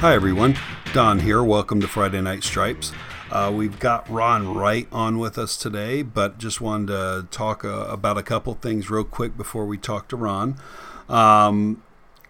Hi, 0.00 0.14
everyone. 0.14 0.56
Don 0.94 1.18
here. 1.18 1.44
Welcome 1.44 1.82
to 1.82 1.86
Friday 1.86 2.22
Night 2.22 2.42
Stripes. 2.42 2.90
Uh, 3.30 3.52
we've 3.54 3.78
got 3.78 4.08
Ron 4.08 4.54
Wright 4.54 4.88
on 4.90 5.18
with 5.18 5.36
us 5.36 5.58
today, 5.58 6.00
but 6.00 6.38
just 6.38 6.58
wanted 6.58 6.86
to 6.86 7.26
talk 7.30 7.66
uh, 7.66 7.84
about 7.86 8.16
a 8.16 8.22
couple 8.22 8.54
things 8.54 8.88
real 8.88 9.04
quick 9.04 9.36
before 9.36 9.66
we 9.66 9.76
talk 9.76 10.08
to 10.08 10.16
Ron. 10.16 10.58
Um, 11.06 11.82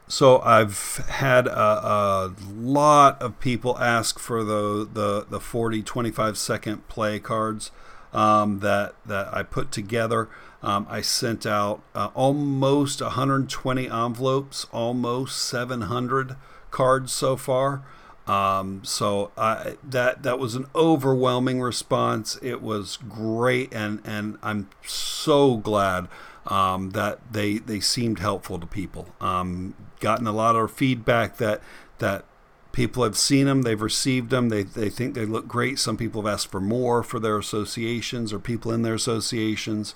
so 0.09 0.41
I've 0.41 0.97
had 1.11 1.47
a, 1.47 1.53
a, 1.53 2.35
lot 2.53 3.23
of 3.23 3.39
people 3.39 3.79
ask 3.79 4.19
for 4.19 4.43
the, 4.43 4.89
the, 4.93 5.27
the 5.31 5.39
40, 5.39 5.85
25 5.85 6.37
second 6.37 6.89
play 6.89 7.21
cards 7.21 7.71
um, 8.13 8.59
that, 8.59 8.97
that 9.07 9.33
I 9.33 9.45
put 9.45 9.71
together. 9.71 10.29
Um, 10.61 10.89
I 10.91 11.03
sent 11.03 11.47
out 11.47 11.83
uh, 11.95 12.09
almost 12.17 13.01
120 13.01 13.89
envelopes, 13.89 14.67
almost 14.73 15.41
700 15.45 16.35
cards 16.71 17.13
so 17.13 17.37
far. 17.37 17.83
Um, 18.27 18.85
so 18.85 19.33
that 19.37 20.23
that 20.23 20.39
was 20.39 20.55
an 20.55 20.67
overwhelming 20.75 21.61
response. 21.61 22.39
It 22.43 22.63
was 22.63 22.97
great, 23.09 23.73
and 23.75 24.01
and 24.05 24.39
I'm 24.43 24.69
so 24.87 25.57
glad 25.57 26.07
um, 26.47 26.91
that 26.91 27.19
they 27.33 27.59
they 27.59 27.81
seemed 27.81 28.21
helpful 28.21 28.59
to 28.59 28.67
people. 28.67 29.09
Um, 29.21 29.75
gotten 30.01 30.27
a 30.27 30.33
lot 30.33 30.55
of 30.55 30.71
feedback 30.71 31.39
that 31.39 31.61
that 31.99 32.25
people 32.73 33.03
have 33.03 33.17
seen 33.17 33.47
them, 33.47 33.63
they've 33.63 33.81
received 33.81 34.31
them, 34.31 34.49
they 34.49 34.63
they 34.63 34.91
think 34.91 35.15
they 35.15 35.27
look 35.27 35.49
great. 35.49 35.79
Some 35.79 35.97
people 35.97 36.23
have 36.23 36.33
asked 36.33 36.51
for 36.51 36.61
more 36.61 37.03
for 37.03 37.19
their 37.19 37.39
associations 37.39 38.33
or 38.33 38.39
people 38.39 38.73
in 38.73 38.83
their 38.83 38.95
associations. 38.95 39.95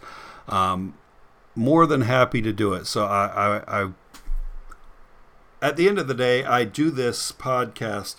Um, 0.49 0.95
more 1.55 1.87
than 1.87 2.01
happy 2.03 2.43
to 2.43 2.53
do 2.53 2.73
it. 2.75 2.87
So 2.87 3.05
I, 3.05 3.27
I, 3.27 3.83
I 3.85 3.91
at 5.65 5.77
the 5.77 5.89
end 5.89 5.99
of 5.99 6.07
the 6.09 6.15
day, 6.15 6.45
I 6.45 6.65
do 6.65 6.91
this 6.91 7.33
podcast 7.33 8.17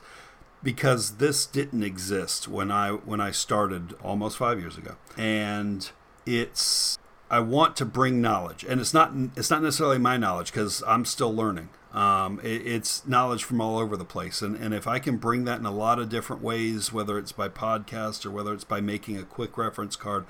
because 0.64 1.18
this 1.18 1.46
didn't 1.46 1.84
exist 1.84 2.48
when 2.48 2.72
I 2.72 2.90
when 2.90 3.22
I 3.22 3.30
started 3.30 3.94
almost 4.04 4.38
five 4.38 4.60
years 4.60 4.80
ago, 4.80 4.96
and 5.16 5.92
it's 6.26 6.98
I 7.30 7.40
want 7.42 7.76
to 7.78 7.86
bring 7.86 8.20
knowledge, 8.20 8.66
and 8.68 8.82
it's 8.82 8.96
not 8.96 9.12
it's 9.36 9.52
not 9.52 9.62
necessarily 9.62 10.00
my 10.00 10.18
knowledge 10.18 10.52
because 10.52 10.82
I'm 10.88 11.06
still 11.06 11.34
learning. 11.34 11.70
Um, 11.94 12.42
it, 12.44 12.66
it's 12.66 13.08
knowledge 13.08 13.44
from 13.44 13.62
all 13.62 13.78
over 13.78 13.96
the 13.96 14.06
place, 14.06 14.42
and 14.42 14.56
and 14.56 14.74
if 14.74 14.88
I 14.88 14.98
can 14.98 15.18
bring 15.18 15.46
that 15.46 15.60
in 15.60 15.68
a 15.68 15.72
lot 15.72 16.00
of 16.00 16.10
different 16.10 16.42
ways, 16.42 16.92
whether 16.92 17.20
it's 17.20 17.32
by 17.32 17.48
podcast 17.48 18.26
or 18.26 18.32
whether 18.32 18.54
it's 18.54 18.64
by 18.64 18.82
making 18.82 19.20
a 19.20 19.24
quick 19.24 19.56
reference 19.56 19.96
card, 19.96 20.26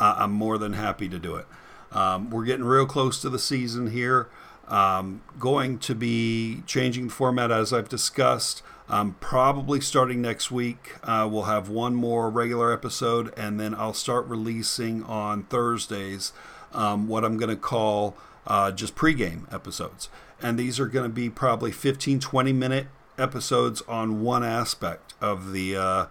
uh, 0.00 0.14
I'm 0.16 0.32
more 0.32 0.56
than 0.56 0.72
happy 0.72 1.10
to 1.10 1.18
do 1.18 1.36
it. 1.36 1.46
Um, 1.92 2.30
we're 2.30 2.46
getting 2.46 2.64
real 2.64 2.86
close 2.86 3.20
to 3.20 3.28
the 3.28 3.38
season 3.38 3.90
here. 3.90 4.30
Um, 4.68 5.22
going 5.38 5.78
to 5.80 5.94
be 5.94 6.62
changing 6.66 7.08
the 7.08 7.12
format 7.12 7.50
as 7.50 7.72
I've 7.72 7.88
discussed. 7.88 8.62
Um, 8.88 9.16
probably 9.20 9.80
starting 9.80 10.20
next 10.20 10.50
week, 10.50 10.96
uh, 11.02 11.26
we'll 11.30 11.44
have 11.44 11.70
one 11.70 11.94
more 11.94 12.28
regular 12.28 12.72
episode, 12.72 13.32
and 13.36 13.58
then 13.58 13.74
I'll 13.74 13.94
start 13.94 14.26
releasing 14.26 15.02
on 15.04 15.44
Thursdays 15.44 16.32
um, 16.72 17.08
what 17.08 17.24
I'm 17.24 17.38
going 17.38 17.50
to 17.50 17.56
call 17.56 18.16
uh, 18.46 18.72
just 18.72 18.94
pregame 18.94 19.52
episodes. 19.52 20.08
And 20.42 20.58
these 20.58 20.78
are 20.78 20.86
going 20.86 21.04
to 21.08 21.14
be 21.14 21.30
probably 21.30 21.72
15, 21.72 22.20
20 22.20 22.52
minute 22.52 22.88
episodes 23.16 23.82
on 23.82 24.20
one 24.22 24.44
aspect 24.44 25.14
of 25.20 25.52
the 25.52 25.76
uh, 25.76 26.06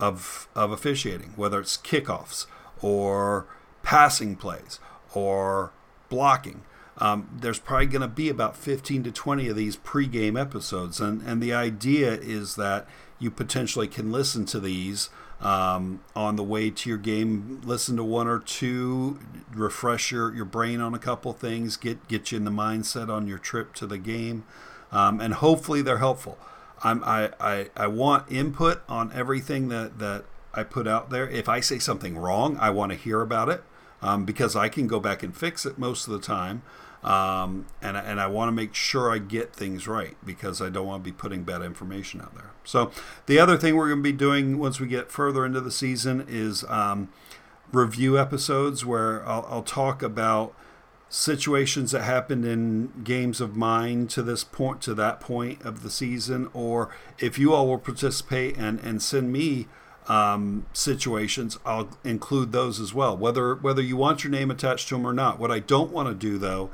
of 0.00 0.48
of 0.54 0.70
officiating, 0.70 1.32
whether 1.36 1.60
it's 1.60 1.76
kickoffs 1.76 2.46
or 2.80 3.46
passing 3.82 4.36
plays 4.36 4.80
or 5.14 5.72
blocking. 6.08 6.62
Um, 6.98 7.28
there's 7.40 7.58
probably 7.58 7.86
going 7.86 8.02
to 8.02 8.08
be 8.08 8.28
about 8.28 8.56
15 8.56 9.04
to 9.04 9.10
20 9.10 9.48
of 9.48 9.56
these 9.56 9.76
pregame 9.76 10.40
episodes, 10.40 11.00
and 11.00 11.22
and 11.22 11.42
the 11.42 11.52
idea 11.52 12.12
is 12.12 12.54
that 12.56 12.86
you 13.18 13.30
potentially 13.30 13.88
can 13.88 14.12
listen 14.12 14.44
to 14.46 14.60
these 14.60 15.10
um, 15.40 16.00
on 16.14 16.36
the 16.36 16.42
way 16.42 16.70
to 16.70 16.88
your 16.88 16.98
game. 16.98 17.60
Listen 17.64 17.96
to 17.96 18.04
one 18.04 18.28
or 18.28 18.38
two, 18.38 19.18
refresh 19.52 20.12
your, 20.12 20.34
your 20.34 20.44
brain 20.44 20.80
on 20.80 20.94
a 20.94 20.98
couple 20.98 21.32
things, 21.32 21.76
get 21.76 22.06
get 22.06 22.30
you 22.30 22.38
in 22.38 22.44
the 22.44 22.50
mindset 22.50 23.08
on 23.08 23.26
your 23.26 23.38
trip 23.38 23.74
to 23.74 23.86
the 23.86 23.98
game, 23.98 24.44
um, 24.92 25.20
and 25.20 25.34
hopefully 25.34 25.82
they're 25.82 25.98
helpful. 25.98 26.38
I'm, 26.82 27.02
I, 27.04 27.30
I 27.40 27.70
I 27.76 27.86
want 27.88 28.30
input 28.30 28.82
on 28.88 29.12
everything 29.12 29.68
that 29.68 29.98
that 29.98 30.24
I 30.52 30.62
put 30.62 30.86
out 30.86 31.10
there. 31.10 31.28
If 31.28 31.48
I 31.48 31.60
say 31.60 31.78
something 31.78 32.16
wrong, 32.16 32.56
I 32.58 32.70
want 32.70 32.92
to 32.92 32.98
hear 32.98 33.20
about 33.20 33.48
it 33.48 33.64
um, 34.02 34.24
because 34.24 34.54
I 34.54 34.68
can 34.68 34.86
go 34.86 35.00
back 35.00 35.22
and 35.22 35.36
fix 35.36 35.66
it 35.66 35.78
most 35.78 36.06
of 36.06 36.12
the 36.12 36.20
time. 36.20 36.62
Um, 37.04 37.66
and, 37.82 37.98
and 37.98 38.18
I 38.18 38.26
want 38.28 38.48
to 38.48 38.52
make 38.52 38.74
sure 38.74 39.12
I 39.12 39.18
get 39.18 39.52
things 39.52 39.86
right 39.86 40.16
because 40.24 40.62
I 40.62 40.70
don't 40.70 40.86
want 40.86 41.04
to 41.04 41.10
be 41.10 41.14
putting 41.14 41.44
bad 41.44 41.60
information 41.60 42.22
out 42.22 42.34
there. 42.34 42.52
So, 42.64 42.90
the 43.26 43.38
other 43.38 43.58
thing 43.58 43.76
we're 43.76 43.88
going 43.88 43.98
to 43.98 44.02
be 44.02 44.16
doing 44.16 44.58
once 44.58 44.80
we 44.80 44.86
get 44.86 45.10
further 45.10 45.44
into 45.44 45.60
the 45.60 45.70
season 45.70 46.24
is 46.26 46.64
um, 46.64 47.10
review 47.72 48.18
episodes 48.18 48.86
where 48.86 49.26
I'll, 49.28 49.46
I'll 49.50 49.62
talk 49.62 50.02
about 50.02 50.54
situations 51.14 51.92
that 51.92 52.02
happened 52.02 52.44
in 52.44 52.92
games 53.04 53.40
of 53.40 53.54
mine 53.54 54.06
to 54.08 54.20
this 54.22 54.42
point 54.42 54.80
to 54.82 54.94
that 54.94 55.20
point 55.20 55.62
of 55.62 55.84
the 55.84 55.90
season 55.90 56.48
or 56.52 56.90
if 57.20 57.38
you 57.38 57.54
all 57.54 57.68
will 57.68 57.78
participate 57.78 58.56
and 58.56 58.80
and 58.80 59.00
send 59.00 59.32
me 59.32 59.68
um, 60.08 60.66
situations 60.72 61.56
i'll 61.64 61.88
include 62.02 62.50
those 62.50 62.80
as 62.80 62.92
well 62.92 63.16
whether 63.16 63.54
whether 63.54 63.80
you 63.80 63.96
want 63.96 64.24
your 64.24 64.30
name 64.30 64.50
attached 64.50 64.88
to 64.88 64.96
them 64.96 65.06
or 65.06 65.12
not 65.12 65.38
what 65.38 65.52
i 65.52 65.60
don't 65.60 65.92
want 65.92 66.08
to 66.08 66.14
do 66.14 66.36
though 66.36 66.68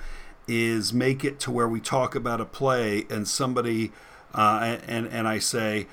is 0.51 0.93
make 0.93 1.25
it 1.25 1.39
to 1.39 1.51
where 1.51 1.69
we 1.69 1.81
talk 1.81 2.17
about 2.17 2.41
a 2.41 2.45
play 2.45 3.07
and 3.09 3.29
somebody 3.29 3.93
uh, 4.35 4.79
and 4.87 5.07
and 5.07 5.29
I 5.29 5.39
say 5.39 5.87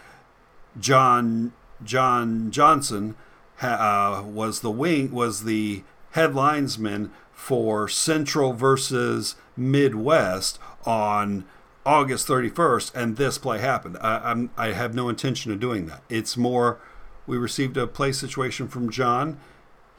John 0.79 1.53
John 1.84 2.50
Johnson 2.50 3.16
uh, 3.62 4.23
was 4.25 4.62
the 4.62 4.72
wing 4.72 5.12
was 5.12 5.44
the 5.44 5.84
headlinesman 6.16 7.12
for 7.31 7.88
Central 7.88 8.53
versus 8.53 9.35
Midwest 9.56 10.57
on 10.85 11.46
August 11.85 12.28
31st, 12.28 12.91
and 12.96 13.16
this 13.16 13.38
play 13.38 13.59
happened. 13.59 13.97
I, 14.01 14.31
I'm, 14.31 14.50
I 14.57 14.73
have 14.73 14.94
no 14.94 15.07
intention 15.07 15.51
of 15.51 15.59
doing 15.59 15.85
that. 15.85 16.01
It's 16.09 16.35
more, 16.35 16.79
we 17.25 17.38
received 17.38 17.78
a 17.78 17.88
play 17.88 18.12
situation 18.12 18.67
from 18.67 18.90
John 18.90 19.40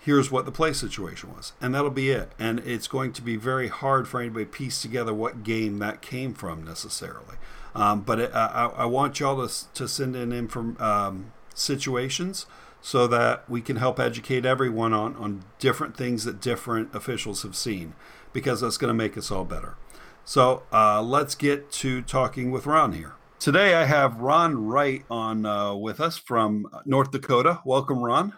here's 0.08 0.30
what 0.30 0.46
the 0.46 0.50
play 0.50 0.72
situation 0.72 1.30
was. 1.36 1.52
And 1.60 1.74
that'll 1.74 1.90
be 1.90 2.08
it. 2.08 2.32
And 2.38 2.60
it's 2.60 2.88
going 2.88 3.12
to 3.12 3.20
be 3.20 3.36
very 3.36 3.68
hard 3.68 4.08
for 4.08 4.20
anybody 4.20 4.46
to 4.46 4.50
piece 4.50 4.80
together 4.80 5.12
what 5.12 5.42
game 5.42 5.80
that 5.80 6.00
came 6.00 6.32
from 6.32 6.64
necessarily. 6.64 7.36
Um, 7.74 8.00
but 8.00 8.18
it, 8.18 8.34
I, 8.34 8.72
I, 8.74 8.84
want 8.86 9.20
y'all 9.20 9.46
to, 9.46 9.74
to 9.74 9.86
send 9.86 10.16
in 10.16 10.32
inform, 10.32 10.78
um, 10.80 11.34
situations 11.52 12.46
so 12.80 13.06
that 13.06 13.50
we 13.50 13.60
can 13.60 13.76
help 13.76 14.00
educate 14.00 14.46
everyone 14.46 14.94
on, 14.94 15.14
on 15.16 15.44
different 15.58 15.94
things 15.94 16.24
that 16.24 16.40
different 16.40 16.94
officials 16.94 17.42
have 17.42 17.54
seen 17.54 17.92
because 18.32 18.62
that's 18.62 18.78
going 18.78 18.88
to 18.88 18.94
make 18.94 19.18
us 19.18 19.30
all 19.30 19.44
better. 19.44 19.76
So 20.24 20.62
uh, 20.72 21.02
let's 21.02 21.34
get 21.34 21.70
to 21.72 22.00
talking 22.00 22.50
with 22.50 22.64
Ron 22.64 22.94
here. 22.94 23.12
Today 23.38 23.74
I 23.74 23.84
have 23.84 24.16
Ron 24.16 24.64
Wright 24.64 25.04
on 25.10 25.44
uh, 25.44 25.74
with 25.74 26.00
us 26.00 26.16
from 26.16 26.66
North 26.86 27.10
Dakota. 27.10 27.60
Welcome, 27.66 28.02
Ron. 28.02 28.32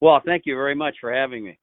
Well, 0.00 0.20
thank 0.24 0.42
you 0.46 0.54
very 0.54 0.74
much 0.74 0.96
for 1.00 1.12
having 1.12 1.44
me. 1.44 1.58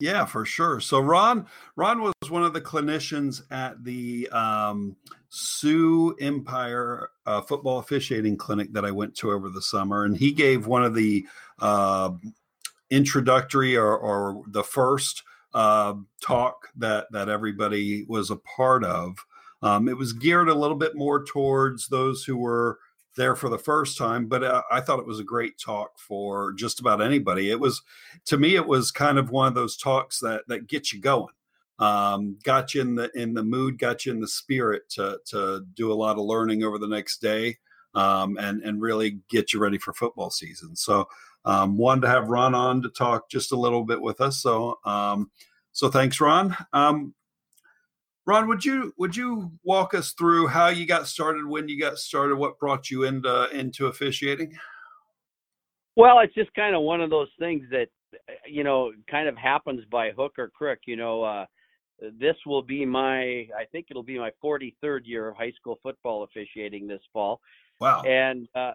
Yeah, 0.00 0.24
for 0.24 0.46
sure. 0.46 0.80
So 0.80 0.98
Ron, 0.98 1.46
Ron 1.76 2.00
was 2.00 2.14
one 2.30 2.42
of 2.42 2.54
the 2.54 2.60
clinicians 2.60 3.42
at 3.50 3.84
the 3.84 4.28
um, 4.30 4.96
Sioux 5.28 6.16
Empire 6.18 7.10
uh, 7.26 7.42
football 7.42 7.78
officiating 7.78 8.38
clinic 8.38 8.72
that 8.72 8.86
I 8.86 8.90
went 8.90 9.14
to 9.16 9.30
over 9.30 9.50
the 9.50 9.60
summer, 9.60 10.04
and 10.04 10.16
he 10.16 10.32
gave 10.32 10.66
one 10.66 10.84
of 10.84 10.94
the 10.94 11.26
uh, 11.58 12.12
introductory 12.88 13.76
or, 13.76 13.94
or, 13.94 14.42
the 14.48 14.64
first 14.64 15.22
uh, 15.52 15.94
talk 16.22 16.68
that 16.76 17.06
that 17.12 17.28
everybody 17.28 18.06
was 18.08 18.30
a 18.30 18.36
part 18.36 18.84
of. 18.84 19.24
Um, 19.62 19.88
it 19.88 19.96
was 19.96 20.14
geared 20.14 20.48
a 20.48 20.54
little 20.54 20.76
bit 20.76 20.96
more 20.96 21.22
towards 21.22 21.88
those 21.88 22.24
who 22.24 22.38
were 22.38 22.78
there 23.16 23.34
for 23.34 23.48
the 23.48 23.58
first 23.58 23.98
time, 23.98 24.26
but 24.26 24.44
uh, 24.44 24.62
I 24.70 24.80
thought 24.80 25.00
it 25.00 25.06
was 25.06 25.20
a 25.20 25.24
great 25.24 25.58
talk 25.58 25.98
for 25.98 26.52
just 26.52 26.80
about 26.80 27.02
anybody. 27.02 27.50
It 27.50 27.58
was, 27.58 27.82
to 28.26 28.38
me, 28.38 28.54
it 28.54 28.66
was 28.66 28.90
kind 28.90 29.18
of 29.18 29.30
one 29.30 29.48
of 29.48 29.54
those 29.54 29.76
talks 29.76 30.20
that 30.20 30.42
that 30.48 30.68
get 30.68 30.92
you 30.92 31.00
going, 31.00 31.34
um, 31.78 32.38
got 32.44 32.74
you 32.74 32.82
in 32.82 32.94
the 32.94 33.10
in 33.18 33.34
the 33.34 33.42
mood, 33.42 33.78
got 33.78 34.06
you 34.06 34.12
in 34.12 34.20
the 34.20 34.28
spirit 34.28 34.88
to 34.90 35.18
to 35.26 35.64
do 35.74 35.92
a 35.92 35.94
lot 35.94 36.18
of 36.18 36.24
learning 36.24 36.62
over 36.62 36.78
the 36.78 36.88
next 36.88 37.20
day, 37.20 37.58
um, 37.94 38.38
and 38.38 38.62
and 38.62 38.80
really 38.80 39.18
get 39.28 39.52
you 39.52 39.60
ready 39.60 39.78
for 39.78 39.92
football 39.92 40.30
season. 40.30 40.76
So, 40.76 41.08
um, 41.44 41.76
wanted 41.76 42.02
to 42.02 42.08
have 42.08 42.28
Ron 42.28 42.54
on 42.54 42.82
to 42.82 42.88
talk 42.90 43.28
just 43.28 43.52
a 43.52 43.58
little 43.58 43.84
bit 43.84 44.00
with 44.00 44.20
us. 44.20 44.40
So, 44.40 44.78
um, 44.84 45.30
so 45.72 45.88
thanks, 45.88 46.20
Ron. 46.20 46.56
Um, 46.72 47.14
Ron, 48.26 48.46
would 48.48 48.64
you 48.64 48.92
would 48.98 49.16
you 49.16 49.50
walk 49.64 49.94
us 49.94 50.12
through 50.12 50.48
how 50.48 50.68
you 50.68 50.86
got 50.86 51.08
started, 51.08 51.46
when 51.46 51.68
you 51.68 51.80
got 51.80 51.98
started, 51.98 52.36
what 52.36 52.58
brought 52.58 52.90
you 52.90 53.04
into 53.04 53.48
into 53.50 53.86
officiating? 53.86 54.56
Well, 55.96 56.20
it's 56.20 56.34
just 56.34 56.52
kind 56.54 56.76
of 56.76 56.82
one 56.82 57.00
of 57.00 57.10
those 57.10 57.30
things 57.38 57.64
that 57.70 57.88
you 58.46 58.62
know 58.62 58.92
kind 59.10 59.28
of 59.28 59.36
happens 59.36 59.82
by 59.90 60.10
hook 60.10 60.32
or 60.38 60.48
crook. 60.48 60.80
You 60.86 60.96
know, 60.96 61.22
uh, 61.22 61.46
this 62.18 62.36
will 62.46 62.62
be 62.62 62.84
my, 62.86 63.46
I 63.58 63.64
think 63.72 63.86
it'll 63.90 64.02
be 64.02 64.18
my 64.18 64.30
43rd 64.42 65.00
year 65.04 65.28
of 65.28 65.36
high 65.36 65.52
school 65.52 65.78
football 65.82 66.24
officiating 66.24 66.86
this 66.86 67.02
fall. 67.12 67.40
Wow. 67.80 68.02
And 68.02 68.48
uh, 68.54 68.72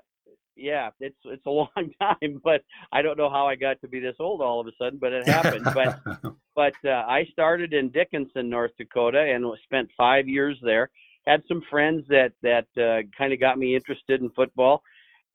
yeah, 0.55 0.89
it's 0.99 1.17
it's 1.25 1.45
a 1.45 1.49
long 1.49 1.91
time, 1.99 2.41
but 2.43 2.61
I 2.91 3.01
don't 3.01 3.17
know 3.17 3.29
how 3.29 3.47
I 3.47 3.55
got 3.55 3.79
to 3.81 3.87
be 3.87 3.99
this 3.99 4.15
old 4.19 4.41
all 4.41 4.59
of 4.59 4.67
a 4.67 4.71
sudden, 4.77 4.99
but 4.99 5.13
it 5.13 5.27
happened. 5.27 5.65
but 5.73 5.99
but 6.55 6.73
uh, 6.85 7.03
I 7.07 7.25
started 7.31 7.73
in 7.73 7.89
Dickinson, 7.89 8.49
North 8.49 8.71
Dakota, 8.77 9.19
and 9.19 9.45
spent 9.63 9.89
five 9.97 10.27
years 10.27 10.57
there. 10.61 10.89
Had 11.25 11.41
some 11.47 11.61
friends 11.69 12.05
that 12.09 12.33
that 12.43 12.67
uh, 12.77 13.07
kind 13.17 13.33
of 13.33 13.39
got 13.39 13.57
me 13.57 13.75
interested 13.75 14.21
in 14.21 14.29
football, 14.31 14.83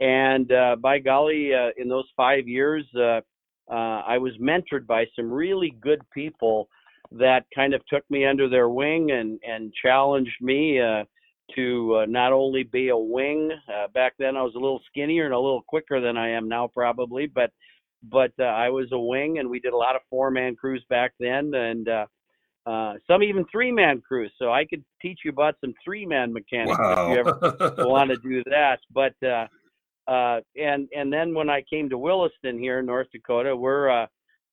and 0.01 0.51
uh, 0.53 0.77
by 0.77 0.99
golly, 0.99 1.53
uh, 1.53 1.71
in 1.77 1.89
those 1.89 2.07
five 2.17 2.49
years, 2.49 2.87
uh, 2.97 3.21
uh, 3.71 4.03
I 4.07 4.19
was 4.19 4.33
mentored 4.41 4.87
by 4.87 5.05
some 5.15 5.31
really 5.31 5.77
good 5.81 6.01
people 6.13 6.69
that 7.13 7.45
kind 7.55 7.75
of 7.75 7.85
took 7.87 8.09
me 8.09 8.25
under 8.25 8.49
their 8.49 8.69
wing 8.69 9.11
and 9.11 9.39
and 9.47 9.73
challenged 9.83 10.41
me. 10.41 10.81
Uh, 10.81 11.05
to 11.55 12.01
uh, 12.03 12.07
not 12.07 12.33
only 12.33 12.63
be 12.63 12.89
a 12.89 12.97
wing. 12.97 13.51
Uh, 13.69 13.89
back 13.95 14.15
then, 14.19 14.37
I 14.37 14.43
was 14.43 14.55
a 14.55 14.59
little 14.59 14.81
skinnier 14.89 15.25
and 15.25 15.35
a 15.35 15.39
little 15.39 15.63
quicker 15.63 16.01
than 16.01 16.17
I 16.17 16.31
am 16.31 16.49
now, 16.49 16.69
probably. 16.69 17.27
But 17.27 17.51
but 18.03 18.33
uh, 18.39 18.45
I 18.45 18.71
was 18.71 18.89
a 18.93 18.99
wing, 18.99 19.39
and 19.39 19.49
we 19.49 19.61
did 19.61 19.73
a 19.73 19.77
lot 19.77 19.97
of 19.97 20.03
four 20.09 20.31
man 20.31 20.57
crews 20.57 20.85
back 20.89 21.13
then, 21.21 21.53
and 21.55 21.89
uh, 21.89 22.07
uh, 22.67 22.95
some 23.07 23.23
even 23.23 23.45
three 23.51 23.73
man 23.73 24.01
crews. 24.01 24.33
So 24.39 24.53
I 24.53 24.65
could 24.65 24.85
teach 25.01 25.21
you 25.25 25.31
about 25.31 25.57
some 25.61 25.75
three 25.85 26.07
man 26.07 26.33
mechanics 26.33 26.79
wow. 26.79 27.11
if 27.11 27.15
you 27.15 27.21
ever 27.21 27.75
want 27.89 28.11
to 28.11 28.17
do 28.19 28.43
that. 28.45 28.79
But 28.93 29.15
uh, 29.27 29.47
uh, 30.11 30.41
and 30.57 30.89
and 30.97 31.13
then 31.13 31.35
when 31.35 31.49
I 31.51 31.63
came 31.71 31.89
to 31.91 31.99
Williston 31.99 32.59
here 32.59 32.81
in 32.81 32.87
North 32.87 33.09
Dakota, 33.13 33.57
we're 33.57 33.91
uh, 33.91 34.07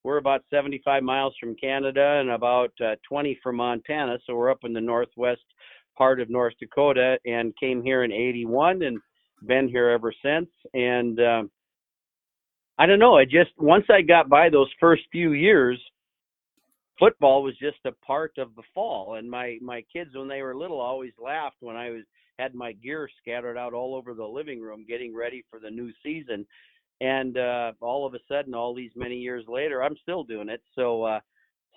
we're 0.04 0.18
about 0.18 0.44
75 0.50 1.04
miles 1.04 1.34
from 1.40 1.56
Canada 1.56 2.20
and 2.22 2.30
about 2.30 2.72
uh, 2.82 2.96
20 3.10 3.40
from 3.44 3.58
Montana, 3.58 4.18
so 4.26 4.36
we're 4.36 4.50
up 4.50 4.64
in 4.64 4.72
the 4.72 4.80
northwest 4.80 5.42
part 5.98 6.22
of 6.22 6.30
North 6.30 6.54
Dakota 6.60 7.18
and 7.26 7.58
came 7.58 7.82
here 7.82 8.04
in 8.04 8.12
81 8.12 8.84
and 8.84 9.00
been 9.46 9.68
here 9.68 9.90
ever 9.90 10.14
since. 10.24 10.50
And 10.74 11.20
um, 11.20 11.52
I 12.78 12.86
don't 12.86 13.00
know, 13.00 13.18
I 13.18 13.26
just, 13.26 13.52
once 13.58 13.86
I 13.90 14.02
got 14.02 14.30
by 14.30 14.50
those 14.50 14.70
first 14.80 15.04
few 15.12 15.34
years, 15.34 15.82
football 17.00 17.44
was 17.44 17.58
just 17.58 17.78
a 17.86 17.92
part 18.06 18.34
of 18.38 18.56
the 18.56 18.64
fall. 18.74 19.16
And 19.16 19.30
my, 19.30 19.58
my 19.62 19.84
kids, 19.92 20.12
when 20.14 20.28
they 20.28 20.42
were 20.42 20.56
little, 20.56 20.80
always 20.80 21.14
laughed 21.24 21.58
when 21.60 21.76
I 21.76 21.90
was, 21.90 22.04
had 22.40 22.54
my 22.54 22.74
gear 22.74 23.10
scattered 23.20 23.58
out 23.58 23.74
all 23.74 23.96
over 23.96 24.14
the 24.14 24.26
living 24.26 24.62
room 24.62 24.86
getting 24.88 25.16
ready 25.16 25.44
for 25.50 25.60
the 25.60 25.72
new 25.72 25.92
season. 26.04 26.46
And 27.02 27.38
uh, 27.38 27.74
all 27.82 28.06
of 28.06 28.14
a 28.14 28.20
sudden, 28.28 28.54
all 28.54 28.74
these 28.74 28.92
many 28.96 29.16
years 29.16 29.46
later, 29.48 29.84
I'm 29.84 29.98
still 30.02 30.24
doing 30.24 30.50
it. 30.50 30.62
So, 30.76 31.04
uh, 31.04 31.20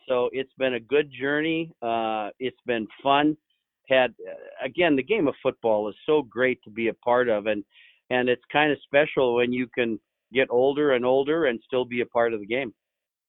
so 0.09 0.29
it's 0.33 0.53
been 0.59 0.75
a 0.75 0.81
good 0.81 1.11
journey. 1.19 1.73
Uh, 1.83 2.31
it's 2.39 2.61
been 2.67 2.87
fun 3.03 3.37
had 3.91 4.15
uh, 4.27 4.65
again 4.65 4.97
the 4.97 5.03
game 5.03 5.29
of 5.29 5.35
football 5.43 5.89
is 5.89 5.95
so 6.07 6.23
great 6.23 6.63
to 6.63 6.71
be 6.71 6.89
a 6.89 6.95
part 6.95 7.29
of 7.29 7.47
and 7.47 7.65
and 8.09 8.29
it's 8.29 8.43
kind 8.51 8.73
of 8.73 8.79
special 8.83 9.35
when 9.37 9.53
you 9.53 9.67
can 9.69 10.01
get 10.33 10.49
older 10.51 10.93
and 10.93 11.05
older 11.05 11.47
and 11.47 11.61
still 11.67 11.85
be 11.85 12.01
a 12.01 12.07
part 12.07 12.33
of 12.33 12.41
the 12.41 12.47
game. 12.47 12.73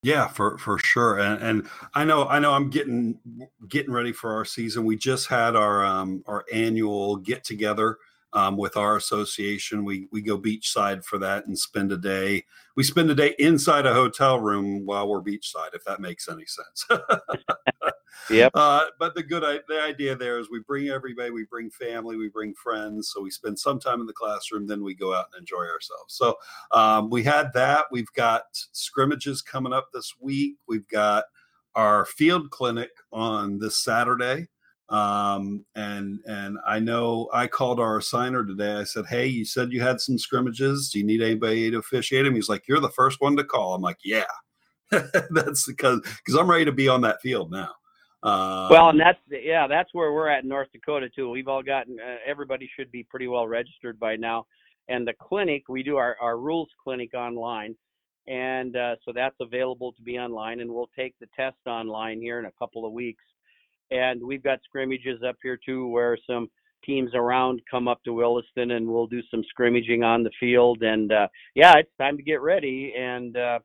Yeah 0.03 0.27
for 0.27 0.57
for 0.57 0.79
sure 0.79 1.19
and, 1.19 1.41
and 1.43 1.69
i 1.93 2.03
know 2.03 2.27
i 2.27 2.39
know 2.39 2.53
i'm 2.53 2.71
getting 2.71 3.19
getting 3.67 3.91
ready 3.91 4.11
for 4.11 4.33
our 4.33 4.45
season. 4.45 4.85
We 4.85 4.95
just 4.95 5.27
had 5.27 5.55
our 5.55 5.85
um 5.85 6.23
our 6.25 6.45
annual 6.51 7.17
get 7.17 7.43
together 7.43 7.97
um, 8.33 8.57
with 8.57 8.77
our 8.77 8.95
association. 8.95 9.83
We 9.83 10.07
we 10.11 10.21
go 10.21 10.37
beachside 10.39 11.03
for 11.03 11.17
that 11.19 11.47
and 11.47 11.57
spend 11.57 11.91
a 11.91 11.97
day. 11.97 12.45
We 12.75 12.83
spend 12.83 13.09
a 13.11 13.15
day 13.15 13.35
inside 13.39 13.85
a 13.85 13.93
hotel 13.93 14.39
room 14.39 14.85
while 14.85 15.07
we're 15.07 15.21
beachside, 15.21 15.73
if 15.73 15.83
that 15.85 15.99
makes 15.99 16.29
any 16.29 16.45
sense. 16.45 16.85
yep. 18.29 18.51
Uh, 18.53 18.83
but 18.99 19.13
the 19.15 19.23
good 19.23 19.43
the 19.67 19.81
idea 19.81 20.15
there 20.15 20.39
is 20.39 20.49
we 20.49 20.61
bring 20.65 20.87
everybody, 20.87 21.31
we 21.31 21.45
bring 21.45 21.69
family, 21.69 22.15
we 22.15 22.29
bring 22.29 22.53
friends. 22.53 23.11
So 23.13 23.21
we 23.21 23.31
spend 23.31 23.59
some 23.59 23.79
time 23.79 23.99
in 23.99 24.07
the 24.07 24.13
classroom, 24.13 24.67
then 24.67 24.83
we 24.83 24.95
go 24.95 25.13
out 25.13 25.27
and 25.33 25.41
enjoy 25.41 25.65
ourselves. 25.65 26.13
So 26.15 26.37
um, 26.71 27.09
we 27.09 27.23
had 27.23 27.51
that. 27.53 27.85
We've 27.91 28.11
got 28.15 28.43
scrimmages 28.51 29.41
coming 29.41 29.73
up 29.73 29.89
this 29.93 30.13
week. 30.19 30.55
We've 30.67 30.87
got 30.87 31.25
our 31.75 32.05
field 32.05 32.49
clinic 32.51 32.91
on 33.11 33.59
this 33.59 33.77
Saturday. 33.77 34.47
Um, 34.91 35.63
and 35.73 36.19
and 36.25 36.57
I 36.67 36.79
know 36.79 37.29
I 37.33 37.47
called 37.47 37.79
our 37.79 37.97
assigner 37.97 38.45
today. 38.45 38.73
I 38.73 38.83
said, 38.83 39.05
"Hey, 39.05 39.25
you 39.25 39.45
said 39.45 39.71
you 39.71 39.81
had 39.81 40.01
some 40.01 40.17
scrimmages. 40.17 40.89
Do 40.89 40.99
you 40.99 41.05
need 41.05 41.21
anybody 41.21 41.71
to 41.71 41.77
officiate 41.77 42.25
them?" 42.25 42.35
He's 42.35 42.49
like, 42.49 42.67
"You're 42.67 42.81
the 42.81 42.89
first 42.89 43.21
one 43.21 43.37
to 43.37 43.43
call." 43.45 43.73
I'm 43.73 43.81
like, 43.81 43.99
"Yeah." 44.03 44.25
that's 45.29 45.65
because 45.65 46.01
because 46.01 46.35
I'm 46.37 46.51
ready 46.51 46.65
to 46.65 46.73
be 46.73 46.89
on 46.89 47.01
that 47.01 47.21
field 47.21 47.51
now. 47.51 47.69
Um, 48.23 48.69
well, 48.69 48.89
and 48.89 48.99
that's 48.99 49.19
yeah, 49.29 49.65
that's 49.65 49.89
where 49.93 50.11
we're 50.11 50.27
at 50.27 50.43
in 50.43 50.49
North 50.49 50.67
Dakota 50.73 51.09
too. 51.09 51.29
We've 51.29 51.47
all 51.47 51.63
gotten 51.63 51.97
uh, 51.97 52.17
everybody 52.27 52.69
should 52.75 52.91
be 52.91 53.03
pretty 53.03 53.29
well 53.29 53.47
registered 53.47 53.97
by 53.97 54.17
now. 54.17 54.45
And 54.89 55.07
the 55.07 55.13
clinic, 55.13 55.63
we 55.69 55.83
do 55.83 55.95
our 55.95 56.17
our 56.19 56.37
rules 56.37 56.67
clinic 56.83 57.13
online, 57.13 57.75
and 58.27 58.75
uh, 58.75 58.97
so 59.05 59.13
that's 59.15 59.37
available 59.39 59.93
to 59.93 60.01
be 60.01 60.19
online. 60.19 60.59
And 60.59 60.69
we'll 60.69 60.89
take 60.97 61.15
the 61.21 61.27
test 61.33 61.55
online 61.65 62.19
here 62.19 62.39
in 62.39 62.45
a 62.45 62.51
couple 62.59 62.85
of 62.85 62.91
weeks 62.91 63.23
and 63.91 64.23
we've 64.23 64.43
got 64.43 64.59
scrimmages 64.63 65.21
up 65.27 65.35
here 65.43 65.59
too 65.63 65.87
where 65.87 66.17
some 66.25 66.49
teams 66.83 67.11
around 67.13 67.61
come 67.69 67.87
up 67.87 68.03
to 68.03 68.13
Williston 68.13 68.71
and 68.71 68.87
we'll 68.87 69.05
do 69.05 69.21
some 69.29 69.43
scrimmaging 69.49 70.03
on 70.03 70.23
the 70.23 70.31
field. 70.39 70.81
And 70.81 71.11
uh 71.11 71.27
yeah 71.53 71.73
it's 71.77 71.91
time 71.99 72.17
to 72.17 72.23
get 72.23 72.41
ready. 72.41 72.93
And 72.97 73.37
uh 73.37 73.59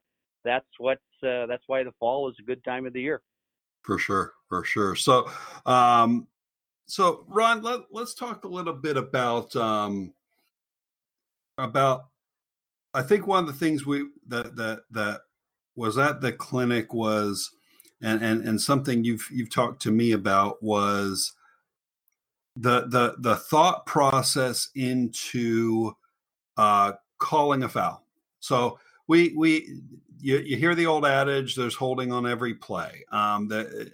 that's 0.44 0.66
what 0.78 0.98
uh, 1.22 1.46
that's 1.46 1.64
why 1.66 1.82
the 1.82 1.92
fall 1.98 2.28
is 2.28 2.36
a 2.38 2.42
good 2.44 2.62
time 2.62 2.86
of 2.86 2.92
the 2.92 3.00
year. 3.00 3.22
For 3.82 3.98
sure 3.98 4.34
for 4.48 4.64
sure. 4.64 4.94
So 4.96 5.30
um 5.64 6.26
so 6.88 7.24
Ron 7.28 7.62
let, 7.62 7.80
let's 7.90 8.14
talk 8.14 8.44
a 8.44 8.48
little 8.48 8.74
bit 8.74 8.96
about 8.96 9.54
um 9.56 10.12
about 11.58 12.06
I 12.92 13.02
think 13.02 13.26
one 13.26 13.40
of 13.40 13.46
the 13.46 13.58
things 13.58 13.86
we 13.86 14.08
that 14.28 14.56
that 14.56 14.82
that 14.90 15.20
was 15.74 15.98
at 15.98 16.20
the 16.20 16.32
clinic 16.32 16.92
was 16.92 17.50
and 18.06 18.22
and 18.22 18.46
and 18.46 18.60
something 18.60 19.02
you've 19.02 19.28
you've 19.32 19.50
talked 19.50 19.82
to 19.82 19.90
me 19.90 20.12
about 20.12 20.62
was 20.62 21.32
the 22.54 22.86
the 22.86 23.16
the 23.18 23.34
thought 23.34 23.84
process 23.84 24.70
into 24.76 25.92
uh, 26.56 26.92
calling 27.18 27.64
a 27.64 27.68
foul. 27.68 28.06
So 28.38 28.78
we 29.08 29.34
we 29.36 29.80
you, 30.20 30.38
you 30.38 30.56
hear 30.56 30.76
the 30.76 30.86
old 30.86 31.04
adage, 31.04 31.56
"There's 31.56 31.74
holding 31.74 32.12
on 32.12 32.28
every 32.28 32.54
play." 32.54 33.04
Um, 33.10 33.48
that 33.48 33.90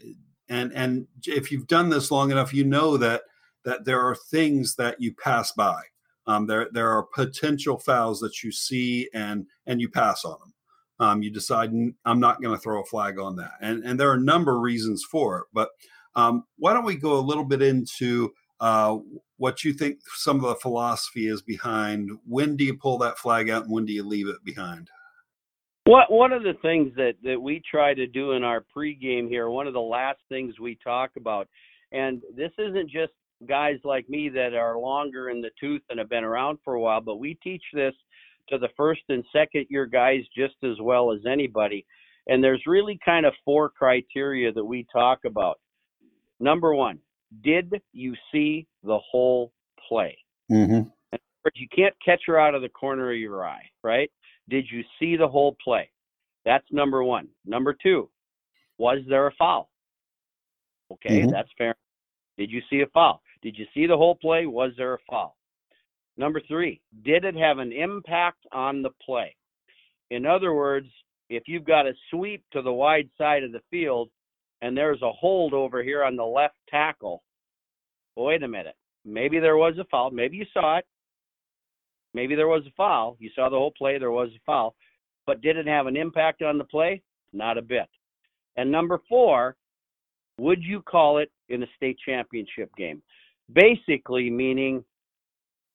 and 0.51 0.73
and 0.75 1.07
if 1.27 1.51
you've 1.51 1.67
done 1.67 1.89
this 1.89 2.11
long 2.11 2.31
enough, 2.31 2.53
you 2.53 2.65
know 2.65 2.99
that 2.99 3.23
that 3.65 3.87
there 3.87 4.01
are 4.01 4.15
things 4.15 4.77
that 4.77 5.01
you 5.01 5.15
pass 5.15 5.53
by. 5.53 5.81
Um, 6.27 6.47
there 6.47 6.69
there 6.73 6.91
are 6.91 7.03
potential 7.03 7.79
fouls 7.79 8.21
that 8.21 8.43
you 8.43 8.53
see 8.53 9.09
and 9.15 9.47
and 9.67 9.81
you 9.81 9.89
pass 9.89 10.27
on 10.27 10.39
them 10.39 10.52
um, 11.03 11.21
you 11.21 11.31
decide 11.31 11.73
I'm 12.05 12.21
not 12.21 12.41
going 12.41 12.55
to 12.55 12.61
throw 12.61 12.81
a 12.81 12.87
flag 12.87 13.19
on 13.19 13.37
that, 13.37 13.53
and 13.61 13.85
and 13.85 13.99
there 13.99 14.09
are 14.11 14.15
a 14.15 14.21
number 14.21 14.55
of 14.55 14.63
reasons 14.63 15.05
for 15.11 15.39
it. 15.39 15.45
But 15.53 15.71
um, 16.15 16.45
why 16.59 16.73
don't 16.73 16.85
we 16.85 16.95
go 16.95 17.19
a 17.19 17.21
little 17.21 17.45
bit 17.45 17.61
into 17.61 18.33
uh, 18.61 18.99
what 19.37 19.65
you 19.65 19.73
think 19.73 19.99
some 20.15 20.37
of 20.37 20.43
the 20.43 20.55
philosophy 20.55 21.27
is 21.27 21.43
behind 21.43 22.11
when 22.25 22.57
do 22.57 22.65
you 22.65 22.77
pull 22.77 22.99
that 22.99 23.19
flag 23.19 23.51
out 23.51 23.65
and 23.65 23.73
when 23.73 23.85
do 23.85 23.93
you 23.93 24.05
leave 24.05 24.29
it 24.29 24.45
behind? 24.45 24.89
What 25.85 26.13
one 26.13 26.33
of 26.33 26.45
the 26.45 26.55
things 26.63 26.93
that 26.95 27.15
that 27.25 27.43
we 27.43 27.61
try 27.69 27.95
to 27.95 28.07
do 28.07 28.33
in 28.33 28.45
our 28.45 28.65
pregame 28.75 29.29
here, 29.29 29.51
one 29.51 29.67
of 29.67 29.75
the 29.75 29.81
last 29.81 30.21
things 30.29 30.61
we 30.61 30.79
talk 30.85 31.11
about, 31.17 31.49
and 31.91 32.23
this 32.37 32.53
isn't 32.59 32.89
just 32.89 33.13
guys 33.49 33.79
like 33.83 34.09
me 34.09 34.29
that 34.29 34.55
are 34.55 34.79
longer 34.79 35.31
in 35.31 35.41
the 35.41 35.51
tooth 35.59 35.83
and 35.91 35.99
have 35.99 36.09
been 36.09 36.23
around 36.23 36.59
for 36.65 36.75
a 36.75 36.81
while, 36.81 37.01
but 37.01 37.17
we 37.17 37.35
teach 37.43 37.65
this 37.75 37.95
to 38.53 38.59
the 38.59 38.69
first 38.77 39.03
and 39.09 39.25
second 39.33 39.67
year 39.71 39.87
guys 39.87 40.21
just 40.37 40.55
as 40.63 40.77
well 40.81 41.13
as 41.13 41.21
anybody. 41.31 41.85
And 42.29 42.43
there's 42.43 42.63
really 42.67 42.99
kind 43.05 43.27
of 43.27 43.33
four 43.45 43.69
criteria 43.69 44.53
that 44.53 44.65
we 44.65 44.87
talk 44.93 45.21
about. 45.25 45.59
Number 46.39 46.75
one, 46.75 46.99
did 47.43 47.73
you 47.93 48.15
see 48.31 48.67
the 48.85 48.99
whole 48.99 49.53
play? 49.89 50.17
Mm-hmm. 50.51 50.89
You 51.55 51.67
can't 51.75 51.95
catch 52.05 52.23
her 52.27 52.39
out 52.39 52.55
of 52.55 52.63
the 52.63 52.69
corner 52.69 53.11
of 53.11 53.19
your 53.19 53.45
eye, 53.45 53.65
right? 53.83 54.11
Did 54.49 54.67
you 54.71 54.83
see 55.01 55.17
the 55.17 55.27
whole 55.27 55.57
play? 55.63 55.91
That's 56.45 56.65
number 56.71 57.03
one. 57.03 57.29
Number 57.45 57.75
two, 57.81 58.09
was 58.79 58.99
there 59.09 59.27
a 59.27 59.33
foul? 59.39 59.71
Okay, 60.93 61.21
mm-hmm. 61.21 61.31
that's 61.31 61.49
fair. 61.57 61.75
Did 62.39 62.51
you 62.51 62.61
see 62.71 62.83
a 62.83 62.87
foul? 62.89 63.23
Did 63.43 63.57
you 63.57 63.67
see 63.75 63.87
the 63.87 63.97
whole 63.97 64.15
play? 64.15 64.47
Was 64.47 64.73
there 64.77 64.95
a 64.95 64.99
foul? 65.11 65.37
Number 66.17 66.41
three, 66.47 66.81
did 67.05 67.25
it 67.25 67.35
have 67.37 67.59
an 67.59 67.73
impact 67.73 68.47
on 68.53 68.83
the 68.83 68.91
play? 69.05 69.35
In 70.11 70.27
other 70.27 70.53
words, 70.53 70.89
if 71.31 71.45
you've 71.47 71.65
got 71.65 71.87
a 71.87 71.95
sweep 72.11 72.45
to 72.53 72.61
the 72.61 72.73
wide 72.73 73.09
side 73.17 73.43
of 73.43 73.53
the 73.53 73.63
field 73.71 74.11
and 74.61 74.77
there's 74.77 75.01
a 75.03 75.13
hold 75.13 75.55
over 75.55 75.83
here 75.83 76.05
on 76.05 76.17
the 76.17 76.25
left 76.25 76.57
tackle, 76.69 77.23
wait 78.17 78.43
a 78.43 78.49
minute. 78.49 78.77
Maybe 79.05 79.41
there 79.41 79.57
was 79.57 79.75
a 79.79 79.85
foul. 79.91 80.11
Maybe 80.11 80.37
you 80.37 80.47
saw 80.53 80.79
it. 80.79 80.87
Maybe 82.15 82.35
there 82.35 82.49
was 82.49 82.65
a 82.67 82.73
foul. 82.77 83.17
You 83.19 83.31
saw 83.35 83.49
the 83.49 83.57
whole 83.57 83.73
play, 83.77 83.99
there 83.99 84.11
was 84.11 84.29
a 84.29 84.41
foul. 84.45 84.75
But 85.27 85.41
did 85.41 85.57
it 85.57 85.67
have 85.67 85.87
an 85.87 85.97
impact 85.97 86.43
on 86.43 86.59
the 86.59 86.65
play? 86.65 87.03
Not 87.33 87.57
a 87.57 87.63
bit. 87.63 87.89
And 88.57 88.71
number 88.71 89.01
four, 89.09 89.57
would 90.39 90.63
you 90.63 90.83
call 90.83 91.19
it 91.19 91.31
in 91.49 91.63
a 91.63 91.67
state 91.77 91.99
championship 92.05 92.71
game? 92.77 93.03
Basically, 93.53 94.31
meaning 94.31 94.85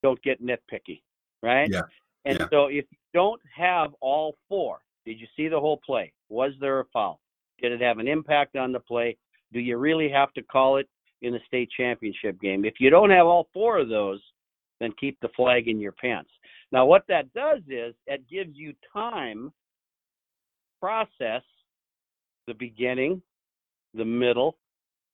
don't 0.04 0.22
get 0.24 0.42
nitpicky, 0.44 1.02
right? 1.42 1.70
Yeah. 1.72 1.82
And 2.26 2.40
yeah. 2.40 2.48
so 2.52 2.68
if 2.68 2.86
you 2.92 2.98
don't 3.14 3.42
have 3.56 3.92
all 4.02 4.36
four, 4.50 4.80
did 5.06 5.20
you 5.20 5.28
see 5.36 5.48
the 5.48 5.60
whole 5.60 5.80
play? 5.86 6.12
Was 6.30 6.52
there 6.60 6.80
a 6.80 6.86
foul? 6.92 7.20
Did 7.62 7.72
it 7.72 7.82
have 7.82 8.00
an 8.00 8.08
impact 8.08 8.56
on 8.56 8.72
the 8.72 8.80
play? 8.80 9.18
Do 9.54 9.60
you 9.60 9.78
really 9.78 10.10
have 10.10 10.34
to 10.34 10.44
call 10.44 10.78
it 10.78 10.88
in 11.22 11.34
the 11.34 11.40
state 11.48 11.70
championship 11.76 12.40
game? 12.42 12.66
If 12.66 12.76
you 12.80 12.90
don't 12.90 13.10
have 13.10 13.26
all 13.26 13.48
four 13.54 13.78
of 13.80 13.90
those, 13.90 14.22
then 14.80 14.92
keep 15.00 15.18
the 15.22 15.30
flag 15.30 15.68
in 15.68 15.80
your 15.80 15.94
pants. 15.94 16.30
Now, 16.72 16.86
what 16.86 17.04
that 17.08 17.34
does 17.34 17.62
is 17.68 17.96
it 18.06 18.30
gives 18.30 18.56
you 18.56 18.74
time 18.92 19.52
process 20.80 21.42
the 22.46 22.54
beginning, 22.54 23.22
the 23.94 24.06
middle, 24.06 24.58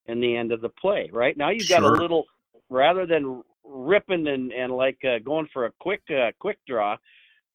and 0.07 0.21
the 0.21 0.35
end 0.35 0.51
of 0.51 0.61
the 0.61 0.69
play. 0.69 1.09
Right 1.13 1.37
now, 1.37 1.49
you've 1.49 1.69
got 1.69 1.79
Sure. 1.79 1.95
a 1.95 1.97
little 1.97 2.25
rather 2.69 3.05
than 3.05 3.43
ripping 3.65 4.27
and 4.27 4.51
and 4.51 4.73
like 4.73 4.97
uh, 5.03 5.19
going 5.23 5.47
for 5.53 5.65
a 5.65 5.71
quick 5.79 6.01
uh, 6.09 6.31
quick 6.39 6.59
draw 6.67 6.93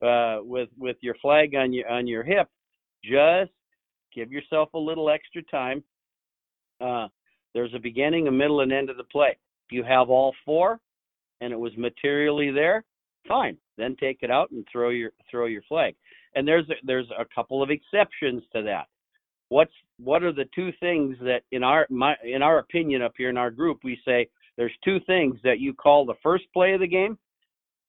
uh, 0.03 0.38
with 0.43 0.69
with 0.79 0.97
your 1.00 1.15
flag 1.21 1.55
on 1.55 1.73
your 1.73 1.88
on 1.88 2.07
your 2.07 2.23
hip. 2.23 2.49
Just 3.05 3.53
give 4.15 4.33
yourself 4.33 4.71
a 4.75 4.79
little 4.79 5.11
extra 5.11 5.43
time. 5.45 5.83
Uh, 6.81 7.09
there's 7.55 7.75
a 7.75 7.79
beginning, 7.79 8.29
a 8.29 8.33
middle, 8.33 8.61
and 8.61 8.73
end 8.73 8.91
of 8.91 8.97
the 8.97 9.05
play. 9.05 9.37
If 9.67 9.73
you 9.73 9.85
have 9.85 10.11
all 10.11 10.35
four, 10.45 10.81
and 11.41 11.53
it 11.53 11.59
was 11.59 11.73
materially 11.77 12.50
there, 12.50 12.85
fine. 13.27 13.57
Then 13.77 13.97
take 13.99 14.19
it 14.23 14.31
out 14.31 14.50
and 14.50 14.67
throw 14.71 14.91
your 14.91 15.12
throw 15.31 15.47
your 15.47 15.62
flag. 15.62 15.95
And 16.35 16.47
there's 16.47 16.69
a, 16.71 16.75
there's 16.85 17.09
a 17.19 17.25
couple 17.35 17.62
of 17.62 17.71
exceptions 17.71 18.43
to 18.55 18.62
that. 18.62 18.87
What's 19.49 19.73
what 19.99 20.23
are 20.23 20.33
the 20.33 20.49
two 20.55 20.71
things 20.81 21.17
that 21.21 21.43
in 21.53 21.62
our 21.62 21.87
my 21.91 22.15
in 22.25 22.43
our 22.43 22.59
opinion 22.59 23.03
up 23.03 23.15
here 23.17 23.31
in 23.31 23.37
our 23.37 23.50
group 23.50 23.81
we 23.83 23.99
say 24.05 24.29
there's 24.59 24.73
two 24.85 24.99
things 25.07 25.38
that 25.45 25.61
you 25.61 25.73
call 25.73 26.05
the 26.05 26.15
first 26.23 26.45
play 26.53 26.75
of 26.75 26.81
the 26.81 26.87
game 26.87 27.17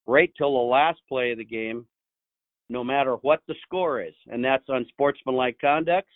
right 0.08 0.32
till 0.38 0.54
the 0.54 0.72
last 0.72 1.00
play 1.10 1.32
of 1.32 1.38
the 1.38 1.44
game 1.44 1.86
no 2.70 2.84
matter 2.84 3.16
what 3.24 3.42
the 3.48 3.56
score 3.64 4.02
is 4.02 4.14
and 4.28 4.46
that's 4.46 4.64
unsportsmanlike 4.70 5.58
conducts 5.60 6.14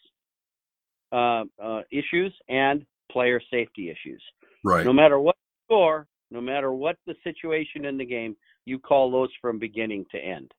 uh, 1.12 1.44
uh, 1.62 1.82
issues 1.92 2.34
and 2.48 2.86
player 3.12 3.42
safety 3.52 3.90
issues 3.90 4.24
Right. 4.64 4.86
no 4.86 4.94
matter 4.94 5.20
what 5.20 5.36
the 5.36 5.66
score 5.66 6.08
no 6.32 6.40
matter 6.40 6.72
what 6.72 6.96
the 7.06 7.16
situation 7.24 7.84
in 7.86 7.98
the 7.98 8.06
game 8.06 8.38
you 8.66 8.80
call 8.80 9.12
those 9.12 9.30
from 9.42 9.60
beginning 9.60 10.06
to 10.12 10.18
end 10.18 10.52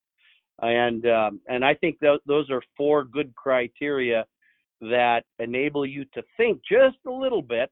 and 0.60 1.06
um, 1.06 1.40
and 1.48 1.64
i 1.64 1.74
think 1.74 1.98
th- 2.00 2.20
those 2.26 2.50
are 2.50 2.62
four 2.76 3.04
good 3.04 3.34
criteria 3.34 4.26
that 4.80 5.22
enable 5.38 5.86
you 5.86 6.04
to 6.12 6.22
think 6.36 6.60
just 6.70 6.98
a 7.06 7.10
little 7.10 7.40
bit 7.42 7.70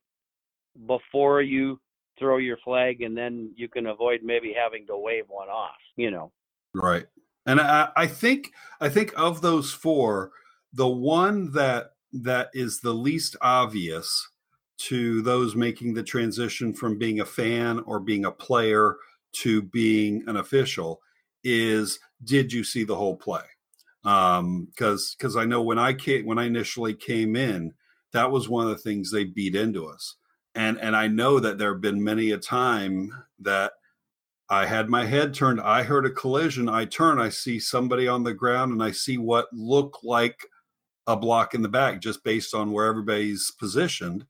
before 0.87 1.43
you 1.43 1.79
throw 2.19 2.37
your 2.37 2.59
flag 2.59 3.03
and 3.03 3.17
then 3.17 3.51
you 3.57 3.69
can 3.69 3.87
avoid 3.87 4.21
maybe 4.23 4.55
having 4.57 4.87
to 4.87 4.97
wave 4.97 5.25
one 5.29 5.49
off 5.49 5.77
you 5.97 6.11
know 6.11 6.31
Right. 6.75 7.07
And 7.47 7.61
I, 7.61 7.89
I 7.97 8.07
think 8.07 8.53
I 8.81 8.89
think 8.89 9.13
of 9.17 9.41
those 9.41 9.73
four, 9.73 10.31
the 10.73 10.89
one 10.89 11.53
that 11.53 11.93
that 12.13 12.51
is 12.55 12.81
the 12.81 12.95
least 12.95 13.37
obvious 13.41 14.29
to 14.79 15.23
those 15.23 15.55
making 15.55 15.95
the 15.95 16.03
transition 16.03 16.73
from 16.73 16.99
being 16.99 17.21
a 17.21 17.25
fan 17.25 17.81
or 17.81 18.01
being 18.01 18.25
a 18.25 18.33
player 18.33 18.97
to 19.33 19.63
being 19.63 20.25
an 20.27 20.37
official 20.37 21.01
is 21.45 21.99
did 22.25 22.53
you 22.53 22.65
see 22.65 22.85
the 22.85 22.97
whole 22.97 23.17
play? 23.17 23.43
Um 24.05 24.67
because 24.67 25.15
because 25.19 25.37
I 25.37 25.45
know 25.45 25.63
when 25.63 25.79
I 25.79 25.93
came 25.93 26.25
when 26.27 26.39
I 26.39 26.45
initially 26.45 26.95
came 26.95 27.35
in, 27.37 27.73
that 28.13 28.31
was 28.31 28.49
one 28.49 28.65
of 28.65 28.71
the 28.71 28.83
things 28.83 29.11
they 29.11 29.25
beat 29.25 29.57
into 29.57 29.87
us. 29.87 30.17
And 30.55 30.79
and 30.81 30.95
I 30.95 31.09
know 31.09 31.39
that 31.41 31.59
there 31.59 31.73
have 31.73 31.81
been 31.81 32.03
many 32.03 32.31
a 32.33 32.39
time 32.39 33.13
that 33.41 33.73
I 34.51 34.67
had 34.67 34.91
my 34.91 35.07
head 35.07 35.33
turned. 35.33 35.61
I 35.61 35.83
heard 35.83 36.05
a 36.05 36.11
collision. 36.11 36.69
I 36.69 36.85
turn. 36.85 37.19
I 37.19 37.31
see 37.31 37.59
somebody 37.59 38.07
on 38.07 38.23
the 38.23 38.35
ground, 38.35 38.73
and 38.73 38.83
I 38.83 38.91
see 38.91 39.17
what 39.17 39.47
looked 39.53 40.05
like 40.05 40.47
a 41.07 41.17
block 41.17 41.55
in 41.55 41.63
the 41.63 41.69
back, 41.69 42.01
just 42.01 42.23
based 42.23 42.55
on 42.55 42.71
where 42.71 42.87
everybody's 42.87 43.51
positioned. 43.51 44.27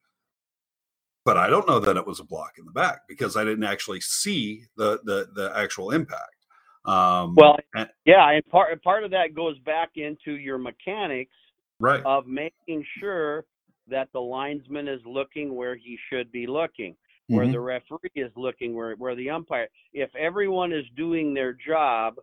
But 1.24 1.36
I 1.36 1.48
don't 1.48 1.68
know 1.68 1.80
that 1.80 1.96
it 1.96 2.06
was 2.06 2.20
a 2.20 2.24
block 2.24 2.52
in 2.58 2.64
the 2.64 2.72
back 2.72 3.00
because 3.08 3.36
I 3.36 3.44
didn't 3.44 3.64
actually 3.64 4.00
see 4.00 4.64
the 4.76 5.00
the, 5.04 5.28
the 5.34 5.52
actual 5.56 5.90
impact. 5.90 6.36
Um, 6.84 7.34
well 7.36 7.56
and- 7.76 7.88
yeah 8.04 8.28
and 8.30 8.44
part 8.46 8.82
part 8.82 9.04
of 9.04 9.12
that 9.12 9.34
goes 9.34 9.56
back 9.60 9.90
into 9.94 10.32
your 10.32 10.58
mechanics 10.58 11.34
right, 11.78 12.02
of 12.04 12.26
making 12.26 12.84
sure 12.98 13.44
that 13.88 14.08
the 14.12 14.20
linesman 14.20 14.88
is 14.88 15.00
looking 15.04 15.54
where 15.54 15.74
he 15.76 15.98
should 16.08 16.30
be 16.32 16.46
looking 16.46 16.96
where 17.28 17.46
Mhm. 17.46 17.52
the 17.52 17.60
referee 17.60 18.10
is 18.14 18.32
looking 18.36 18.74
where 18.74 18.94
where 18.96 19.14
the 19.14 19.30
umpire 19.30 19.68
if 19.92 20.14
everyone 20.16 20.72
is 20.72 20.84
doing 20.96 21.32
their 21.34 21.52
job 21.52 22.16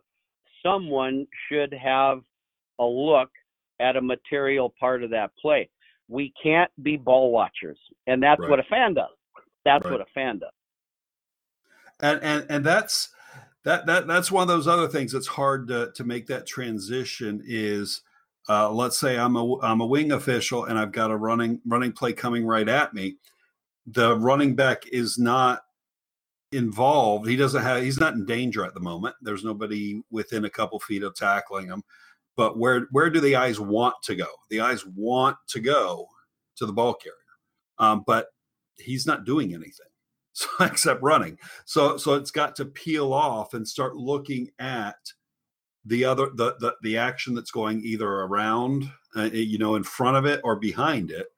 someone 0.62 1.26
should 1.48 1.72
have 1.72 2.22
a 2.78 2.84
look 2.84 3.30
at 3.80 3.96
a 3.96 4.00
material 4.00 4.70
part 4.78 5.02
of 5.02 5.10
that 5.10 5.34
play 5.36 5.68
we 6.08 6.32
can't 6.42 6.70
be 6.82 6.96
ball 6.96 7.30
watchers 7.32 7.78
and 8.06 8.22
that's 8.22 8.40
Right. 8.40 8.50
what 8.50 8.60
a 8.60 8.64
fan 8.64 8.94
does 8.94 9.16
that's 9.64 9.84
Right. 9.84 9.92
what 9.92 10.00
a 10.00 10.06
fan 10.14 10.38
does 10.38 10.52
and 12.00 12.22
and 12.22 12.46
and 12.50 12.64
that's 12.64 13.08
that 13.64 13.86
that 13.86 14.06
that's 14.06 14.30
one 14.32 14.42
of 14.42 14.48
those 14.48 14.66
other 14.68 14.88
things 14.88 15.12
that's 15.12 15.26
hard 15.26 15.68
to 15.68 15.92
to 15.94 16.04
make 16.04 16.26
that 16.26 16.46
transition 16.46 17.42
is 17.44 18.02
uh, 18.48 18.70
let's 18.70 18.98
say 18.98 19.18
I'm 19.18 19.36
a 19.36 19.60
I'm 19.60 19.80
a 19.80 19.86
wing 19.86 20.12
official 20.12 20.64
and 20.64 20.78
I've 20.78 20.92
got 20.92 21.10
a 21.10 21.16
running 21.16 21.60
running 21.66 21.92
play 21.92 22.12
coming 22.12 22.44
right 22.44 22.68
at 22.68 22.94
me. 22.94 23.16
The 23.86 24.16
running 24.16 24.54
back 24.56 24.86
is 24.86 25.18
not 25.18 25.62
involved. 26.52 27.28
He 27.28 27.36
doesn't 27.36 27.62
have 27.62 27.82
he's 27.82 28.00
not 28.00 28.14
in 28.14 28.24
danger 28.24 28.64
at 28.64 28.74
the 28.74 28.80
moment. 28.80 29.16
There's 29.22 29.44
nobody 29.44 30.02
within 30.10 30.44
a 30.44 30.50
couple 30.50 30.80
feet 30.80 31.02
of 31.02 31.14
tackling 31.14 31.66
him. 31.66 31.82
But 32.36 32.58
where 32.58 32.86
where 32.90 33.10
do 33.10 33.20
the 33.20 33.36
eyes 33.36 33.60
want 33.60 33.94
to 34.04 34.14
go? 34.14 34.28
The 34.48 34.60
eyes 34.60 34.84
want 34.86 35.36
to 35.48 35.60
go 35.60 36.06
to 36.56 36.66
the 36.66 36.72
ball 36.72 36.94
carrier, 36.94 37.14
um, 37.78 38.04
but 38.06 38.28
he's 38.78 39.06
not 39.06 39.24
doing 39.24 39.52
anything 39.54 39.86
so, 40.32 40.48
except 40.60 41.02
running. 41.02 41.38
So 41.66 41.96
so 41.96 42.14
it's 42.14 42.30
got 42.30 42.56
to 42.56 42.64
peel 42.64 43.12
off 43.12 43.54
and 43.54 43.66
start 43.66 43.96
looking 43.96 44.50
at 44.58 44.96
the 45.84 46.04
other 46.04 46.30
the 46.34 46.56
the, 46.60 46.76
the 46.82 46.98
action 46.98 47.34
that's 47.34 47.50
going 47.50 47.82
either 47.84 48.08
around 48.08 48.90
uh, 49.16 49.24
you 49.24 49.58
know 49.58 49.76
in 49.76 49.82
front 49.84 50.16
of 50.16 50.26
it 50.26 50.40
or 50.44 50.56
behind 50.56 51.10
it 51.10 51.28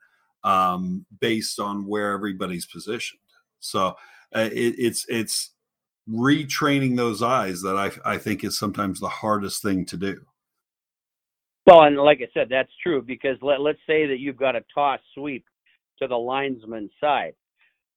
um, 0.44 1.06
based 1.20 1.60
on 1.60 1.86
where 1.86 2.12
everybody's 2.12 2.66
positioned. 2.66 3.20
So 3.60 3.96
uh, 4.34 4.50
it, 4.52 4.74
it's 4.78 5.06
it's 5.08 5.52
retraining 6.08 6.96
those 6.96 7.22
eyes 7.22 7.62
that 7.62 7.76
I 7.76 8.14
I 8.14 8.18
think 8.18 8.44
is 8.44 8.58
sometimes 8.58 9.00
the 9.00 9.08
hardest 9.08 9.62
thing 9.62 9.86
to 9.86 9.96
do. 9.96 10.20
well 11.66 11.82
and 11.84 11.96
like 11.96 12.20
i 12.22 12.28
said 12.34 12.48
that's 12.50 12.72
true 12.82 13.02
because 13.02 13.36
let, 13.42 13.60
let's 13.60 13.78
say 13.86 14.06
that 14.06 14.18
you've 14.18 14.36
got 14.36 14.56
a 14.56 14.64
toss 14.74 15.00
sweep 15.14 15.44
to 16.00 16.08
the 16.08 16.16
linesman's 16.16 16.90
side 17.00 17.34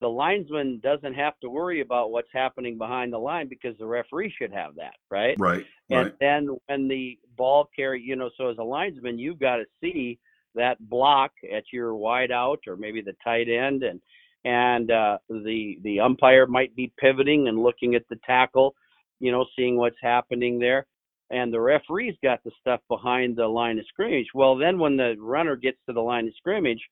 the 0.00 0.08
linesman 0.08 0.80
doesn't 0.82 1.14
have 1.14 1.38
to 1.40 1.50
worry 1.50 1.80
about 1.80 2.10
what's 2.12 2.28
happening 2.32 2.78
behind 2.78 3.12
the 3.12 3.18
line 3.18 3.48
because 3.48 3.76
the 3.78 3.86
referee 3.86 4.32
should 4.38 4.52
have 4.52 4.74
that 4.76 4.94
right 5.10 5.36
Right. 5.38 5.66
And 5.90 5.98
Right. 6.06 6.14
then 6.20 6.48
when 6.68 6.88
the 6.88 7.18
ball 7.36 7.70
carry, 7.76 8.02
you 8.02 8.16
know, 8.16 8.30
so 8.36 8.48
as 8.50 8.58
a 8.58 8.64
linesman, 8.64 9.18
you've 9.20 9.40
got 9.40 9.58
to 9.58 9.66
see 9.80 10.18
that 10.56 10.78
block 10.88 11.32
at 11.52 11.64
your 11.72 11.94
wide 11.96 12.32
out 12.32 12.60
or 12.66 12.76
maybe 12.76 13.02
the 13.02 13.16
tight 13.24 13.48
end, 13.48 13.84
and 13.84 14.00
and 14.44 14.90
uh, 14.90 15.18
the 15.28 15.78
the 15.82 16.00
umpire 16.00 16.46
might 16.46 16.74
be 16.76 16.92
pivoting 16.98 17.48
and 17.48 17.62
looking 17.62 17.94
at 17.94 18.04
the 18.10 18.18
tackle, 18.26 18.74
you 19.20 19.32
know, 19.32 19.46
seeing 19.56 19.76
what's 19.76 19.96
happening 20.02 20.58
there, 20.58 20.86
and 21.30 21.52
the 21.52 21.60
referee's 21.60 22.16
got 22.22 22.42
the 22.44 22.52
stuff 22.60 22.80
behind 22.88 23.36
the 23.36 23.46
line 23.46 23.78
of 23.78 23.86
scrimmage. 23.88 24.28
Well, 24.34 24.56
then 24.56 24.78
when 24.78 24.96
the 24.96 25.16
runner 25.20 25.56
gets 25.56 25.78
to 25.86 25.92
the 25.92 26.02
line 26.02 26.28
of 26.28 26.34
scrimmage, 26.36 26.82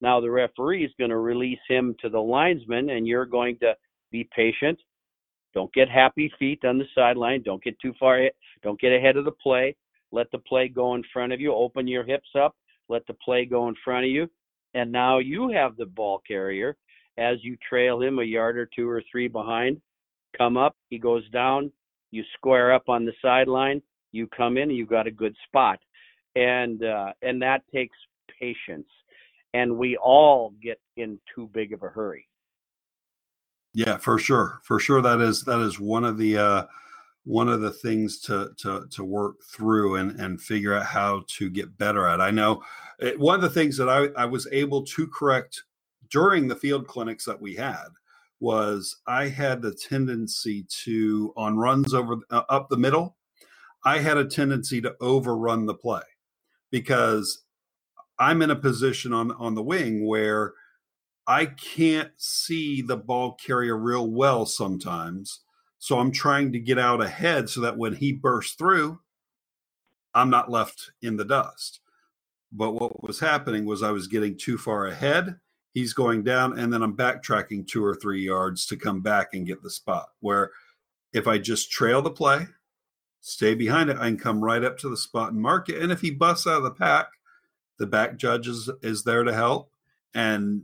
now 0.00 0.20
the 0.20 0.30
referee 0.30 0.84
is 0.84 0.92
going 0.98 1.10
to 1.10 1.18
release 1.18 1.58
him 1.68 1.94
to 2.00 2.08
the 2.08 2.20
linesman, 2.20 2.90
and 2.90 3.06
you're 3.06 3.26
going 3.26 3.58
to 3.60 3.74
be 4.12 4.28
patient. 4.34 4.78
Don't 5.54 5.72
get 5.72 5.88
happy 5.88 6.30
feet 6.38 6.64
on 6.64 6.78
the 6.78 6.84
sideline. 6.94 7.42
Don't 7.42 7.62
get 7.62 7.78
too 7.80 7.94
far. 7.98 8.28
Don't 8.62 8.80
get 8.80 8.92
ahead 8.92 9.16
of 9.16 9.24
the 9.24 9.32
play. 9.32 9.74
Let 10.12 10.30
the 10.30 10.38
play 10.38 10.68
go 10.68 10.94
in 10.94 11.02
front 11.12 11.32
of 11.32 11.40
you. 11.40 11.54
Open 11.54 11.86
your 11.86 12.04
hips 12.04 12.28
up. 12.38 12.54
Let 12.88 13.06
the 13.06 13.14
play 13.14 13.46
go 13.46 13.68
in 13.68 13.74
front 13.82 14.04
of 14.04 14.10
you. 14.10 14.28
And 14.74 14.92
now 14.92 15.18
you 15.18 15.50
have 15.50 15.76
the 15.76 15.86
ball 15.86 16.20
carrier 16.26 16.76
as 17.16 17.38
you 17.42 17.56
trail 17.66 18.02
him 18.02 18.18
a 18.18 18.22
yard 18.22 18.58
or 18.58 18.68
two 18.76 18.88
or 18.88 19.02
three 19.10 19.28
behind. 19.28 19.80
Come 20.36 20.56
up. 20.56 20.76
He 20.90 20.98
goes 20.98 21.28
down. 21.30 21.72
You 22.10 22.22
square 22.34 22.72
up 22.72 22.88
on 22.88 23.06
the 23.06 23.12
sideline. 23.22 23.82
You 24.12 24.26
come 24.28 24.58
in. 24.58 24.70
You've 24.70 24.90
got 24.90 25.06
a 25.06 25.10
good 25.10 25.34
spot. 25.48 25.78
And 26.34 26.84
uh, 26.84 27.12
and 27.22 27.40
that 27.40 27.62
takes 27.74 27.96
patience. 28.38 28.86
And 29.56 29.78
we 29.78 29.96
all 29.96 30.52
get 30.62 30.78
in 30.96 31.18
too 31.34 31.48
big 31.54 31.72
of 31.72 31.82
a 31.82 31.88
hurry. 31.88 32.28
Yeah, 33.72 33.96
for 33.96 34.18
sure. 34.18 34.60
For 34.64 34.78
sure 34.78 35.00
that 35.00 35.20
is 35.20 35.44
that 35.44 35.60
is 35.60 35.80
one 35.80 36.04
of 36.04 36.18
the 36.18 36.36
uh 36.36 36.66
one 37.24 37.48
of 37.48 37.60
the 37.60 37.70
things 37.70 38.20
to 38.22 38.50
to 38.58 38.86
to 38.90 39.02
work 39.02 39.36
through 39.42 39.96
and 39.96 40.20
and 40.20 40.40
figure 40.40 40.74
out 40.74 40.84
how 40.84 41.24
to 41.38 41.48
get 41.48 41.76
better 41.78 42.06
at. 42.06 42.20
I 42.20 42.30
know 42.30 42.62
it, 42.98 43.18
one 43.18 43.34
of 43.34 43.40
the 43.40 43.50
things 43.50 43.76
that 43.78 43.88
I 43.88 44.08
I 44.20 44.26
was 44.26 44.46
able 44.52 44.82
to 44.84 45.06
correct 45.06 45.62
during 46.10 46.48
the 46.48 46.56
field 46.56 46.86
clinics 46.86 47.24
that 47.24 47.40
we 47.40 47.54
had 47.54 47.88
was 48.40 48.96
I 49.06 49.28
had 49.28 49.62
the 49.62 49.74
tendency 49.74 50.66
to 50.84 51.32
on 51.36 51.56
runs 51.56 51.94
over 51.94 52.16
uh, 52.30 52.42
up 52.48 52.68
the 52.68 52.76
middle, 52.76 53.16
I 53.84 53.98
had 53.98 54.18
a 54.18 54.24
tendency 54.24 54.80
to 54.82 54.94
overrun 55.00 55.64
the 55.64 55.74
play 55.74 56.02
because 56.70 57.45
I'm 58.18 58.42
in 58.42 58.50
a 58.50 58.56
position 58.56 59.12
on 59.12 59.32
on 59.32 59.54
the 59.54 59.62
wing 59.62 60.06
where 60.06 60.54
I 61.26 61.46
can't 61.46 62.12
see 62.16 62.82
the 62.82 62.96
ball 62.96 63.34
carrier 63.34 63.76
real 63.76 64.08
well 64.08 64.46
sometimes. 64.46 65.40
So 65.78 65.98
I'm 65.98 66.12
trying 66.12 66.52
to 66.52 66.58
get 66.58 66.78
out 66.78 67.02
ahead 67.02 67.50
so 67.50 67.60
that 67.60 67.76
when 67.76 67.94
he 67.96 68.12
bursts 68.12 68.54
through, 68.54 69.00
I'm 70.14 70.30
not 70.30 70.50
left 70.50 70.92
in 71.02 71.16
the 71.16 71.24
dust. 71.24 71.80
But 72.52 72.72
what 72.72 73.02
was 73.02 73.20
happening 73.20 73.66
was 73.66 73.82
I 73.82 73.90
was 73.90 74.06
getting 74.06 74.36
too 74.36 74.56
far 74.56 74.86
ahead. 74.86 75.36
He's 75.74 75.92
going 75.92 76.22
down, 76.22 76.58
and 76.58 76.72
then 76.72 76.82
I'm 76.82 76.96
backtracking 76.96 77.68
two 77.68 77.84
or 77.84 77.94
three 77.94 78.24
yards 78.24 78.64
to 78.66 78.76
come 78.76 79.02
back 79.02 79.34
and 79.34 79.46
get 79.46 79.62
the 79.62 79.70
spot. 79.70 80.08
Where 80.20 80.52
if 81.12 81.26
I 81.26 81.38
just 81.38 81.70
trail 81.70 82.00
the 82.00 82.10
play, 82.10 82.46
stay 83.20 83.54
behind 83.54 83.90
it, 83.90 83.98
I 83.98 84.06
can 84.06 84.16
come 84.16 84.42
right 84.42 84.64
up 84.64 84.78
to 84.78 84.88
the 84.88 84.96
spot 84.96 85.32
and 85.32 85.42
mark 85.42 85.68
it. 85.68 85.82
And 85.82 85.92
if 85.92 86.00
he 86.00 86.10
busts 86.10 86.46
out 86.46 86.58
of 86.58 86.62
the 86.62 86.70
pack, 86.70 87.08
the 87.78 87.86
back 87.86 88.16
judge 88.16 88.48
is, 88.48 88.70
is 88.82 89.02
there 89.04 89.24
to 89.24 89.32
help. 89.32 89.70
And 90.14 90.62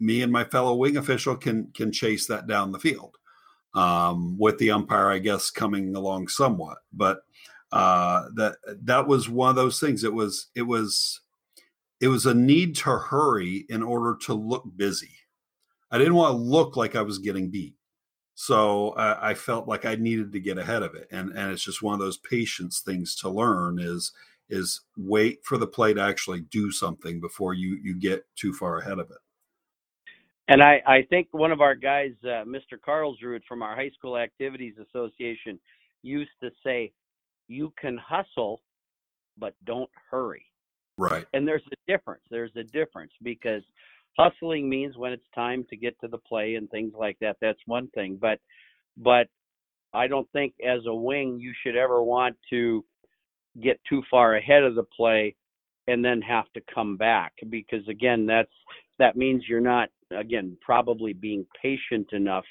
me 0.00 0.22
and 0.22 0.32
my 0.32 0.44
fellow 0.44 0.74
wing 0.74 0.96
official 0.96 1.36
can 1.36 1.68
can 1.72 1.92
chase 1.92 2.26
that 2.26 2.46
down 2.46 2.72
the 2.72 2.78
field 2.78 3.16
um, 3.74 4.36
with 4.38 4.58
the 4.58 4.70
umpire, 4.70 5.08
I 5.08 5.18
guess, 5.18 5.50
coming 5.50 5.94
along 5.94 6.28
somewhat. 6.28 6.78
But 6.92 7.22
uh, 7.70 8.24
that 8.34 8.56
that 8.82 9.06
was 9.06 9.28
one 9.28 9.50
of 9.50 9.56
those 9.56 9.80
things. 9.80 10.04
It 10.04 10.12
was 10.12 10.48
it 10.54 10.62
was 10.62 11.20
it 12.00 12.08
was 12.08 12.26
a 12.26 12.34
need 12.34 12.74
to 12.76 12.98
hurry 12.98 13.64
in 13.68 13.82
order 13.82 14.16
to 14.22 14.34
look 14.34 14.64
busy. 14.76 15.12
I 15.90 15.98
didn't 15.98 16.14
want 16.14 16.32
to 16.32 16.36
look 16.36 16.76
like 16.76 16.96
I 16.96 17.02
was 17.02 17.18
getting 17.18 17.50
beat, 17.50 17.74
so 18.34 18.94
I 18.96 19.34
felt 19.34 19.68
like 19.68 19.84
I 19.84 19.94
needed 19.94 20.32
to 20.32 20.40
get 20.40 20.58
ahead 20.58 20.82
of 20.82 20.94
it. 20.94 21.06
And 21.12 21.30
and 21.30 21.52
it's 21.52 21.64
just 21.64 21.82
one 21.82 21.94
of 21.94 22.00
those 22.00 22.18
patience 22.18 22.80
things 22.80 23.14
to 23.16 23.28
learn 23.28 23.78
is 23.78 24.12
is 24.52 24.82
wait 24.96 25.44
for 25.44 25.56
the 25.56 25.66
play 25.66 25.94
to 25.94 26.00
actually 26.00 26.42
do 26.42 26.70
something 26.70 27.20
before 27.20 27.54
you 27.54 27.78
you 27.82 27.94
get 27.94 28.24
too 28.36 28.52
far 28.52 28.78
ahead 28.78 28.98
of 28.98 29.10
it. 29.10 29.18
And 30.48 30.62
I, 30.62 30.82
I 30.86 31.02
think 31.08 31.28
one 31.30 31.52
of 31.52 31.60
our 31.60 31.74
guys, 31.74 32.10
uh, 32.24 32.44
Mr. 32.44 32.76
Carlsrud 32.86 33.40
from 33.48 33.62
our 33.62 33.74
High 33.74 33.90
School 33.96 34.18
Activities 34.18 34.74
Association, 34.76 35.58
used 36.02 36.32
to 36.42 36.50
say, 36.64 36.92
you 37.48 37.72
can 37.80 37.96
hustle, 37.96 38.60
but 39.38 39.54
don't 39.64 39.88
hurry. 40.10 40.44
Right. 40.98 41.24
And 41.32 41.46
there's 41.46 41.62
a 41.72 41.90
difference. 41.90 42.22
There's 42.30 42.54
a 42.56 42.64
difference 42.64 43.12
because 43.22 43.62
hustling 44.18 44.68
means 44.68 44.96
when 44.96 45.12
it's 45.12 45.22
time 45.34 45.64
to 45.70 45.76
get 45.76 45.98
to 46.00 46.08
the 46.08 46.18
play 46.18 46.56
and 46.56 46.68
things 46.70 46.92
like 46.98 47.16
that. 47.20 47.36
That's 47.40 47.60
one 47.66 47.88
thing. 47.94 48.18
But 48.20 48.38
but 48.98 49.28
I 49.94 50.06
don't 50.06 50.30
think 50.32 50.54
as 50.62 50.80
a 50.86 50.94
wing 50.94 51.38
you 51.40 51.52
should 51.62 51.76
ever 51.76 52.02
want 52.02 52.36
to 52.50 52.84
get 53.60 53.80
too 53.88 54.02
far 54.10 54.36
ahead 54.36 54.62
of 54.62 54.74
the 54.74 54.84
play 54.96 55.34
and 55.88 56.04
then 56.04 56.22
have 56.22 56.50
to 56.54 56.62
come 56.72 56.96
back 56.96 57.32
because 57.50 57.86
again 57.88 58.24
that's 58.26 58.52
that 58.98 59.16
means 59.16 59.42
you're 59.48 59.60
not 59.60 59.88
again 60.16 60.56
probably 60.60 61.12
being 61.12 61.44
patient 61.60 62.06
enough 62.12 62.44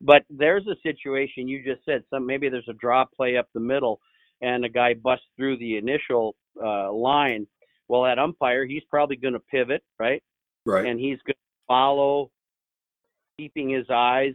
but 0.00 0.22
there's 0.30 0.66
a 0.66 0.76
situation 0.82 1.48
you 1.48 1.62
just 1.64 1.84
said 1.84 2.02
some 2.08 2.24
maybe 2.24 2.48
there's 2.48 2.68
a 2.68 2.74
draw 2.74 3.04
play 3.04 3.36
up 3.36 3.48
the 3.54 3.60
middle 3.60 4.00
and 4.42 4.64
a 4.64 4.68
guy 4.68 4.94
busts 4.94 5.26
through 5.36 5.58
the 5.58 5.76
initial 5.76 6.34
uh, 6.62 6.92
line, 6.92 7.46
well, 7.88 8.02
that 8.02 8.18
umpire, 8.18 8.66
he's 8.66 8.82
probably 8.90 9.16
going 9.16 9.34
to 9.34 9.40
pivot, 9.40 9.82
right? 9.98 10.22
Right. 10.64 10.86
And 10.86 10.98
he's 10.98 11.18
going 11.26 11.34
to 11.34 11.66
follow, 11.66 12.30
keeping 13.38 13.70
his 13.70 13.86
eyes 13.90 14.34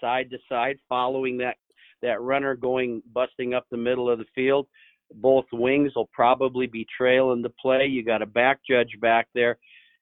side 0.00 0.30
to 0.30 0.38
side, 0.48 0.76
following 0.88 1.38
that 1.38 1.56
that 2.02 2.20
runner 2.20 2.54
going 2.54 3.02
busting 3.14 3.54
up 3.54 3.64
the 3.70 3.78
middle 3.78 4.10
of 4.10 4.18
the 4.18 4.26
field. 4.34 4.66
Both 5.14 5.46
wings 5.52 5.92
will 5.94 6.08
probably 6.12 6.66
be 6.66 6.86
trailing 6.96 7.42
the 7.42 7.50
play. 7.50 7.86
You 7.86 8.04
got 8.04 8.22
a 8.22 8.26
back 8.26 8.60
judge 8.68 8.98
back 9.00 9.28
there. 9.34 9.58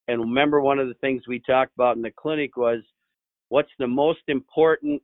And 0.08 0.20
remember, 0.20 0.60
one 0.60 0.78
of 0.78 0.88
the 0.88 0.94
things 0.94 1.22
we 1.28 1.38
talked 1.40 1.74
about 1.74 1.96
in 1.96 2.02
the 2.02 2.10
clinic 2.10 2.56
was 2.56 2.80
what's 3.48 3.70
the 3.78 3.86
most 3.86 4.22
important 4.28 5.02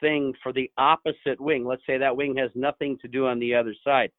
thing 0.00 0.32
for 0.42 0.52
the 0.52 0.70
opposite 0.78 1.40
wing. 1.40 1.64
Let's 1.64 1.82
say 1.86 1.98
that 1.98 2.16
wing 2.16 2.36
has 2.36 2.50
nothing 2.54 2.98
to 3.02 3.08
do 3.08 3.26
on 3.26 3.38
the 3.38 3.54
other 3.54 3.74
side. 3.84 4.10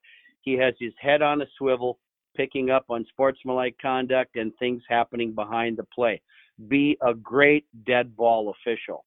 He 0.41 0.54
has 0.54 0.73
his 0.80 0.93
head 0.99 1.21
on 1.21 1.41
a 1.41 1.45
swivel, 1.58 1.99
picking 2.36 2.69
up 2.69 2.86
on 2.89 3.06
sportsmanlike 3.10 3.75
conduct 3.82 4.36
and 4.36 4.51
things 4.58 4.84
happening 4.88 5.34
behind 5.34 5.78
the 5.78 5.86
play. 5.95 6.21
Be 6.67 6.97
a 7.01 7.13
great 7.13 7.65
dead 7.86 8.15
ball 8.15 8.54
official. 8.54 9.06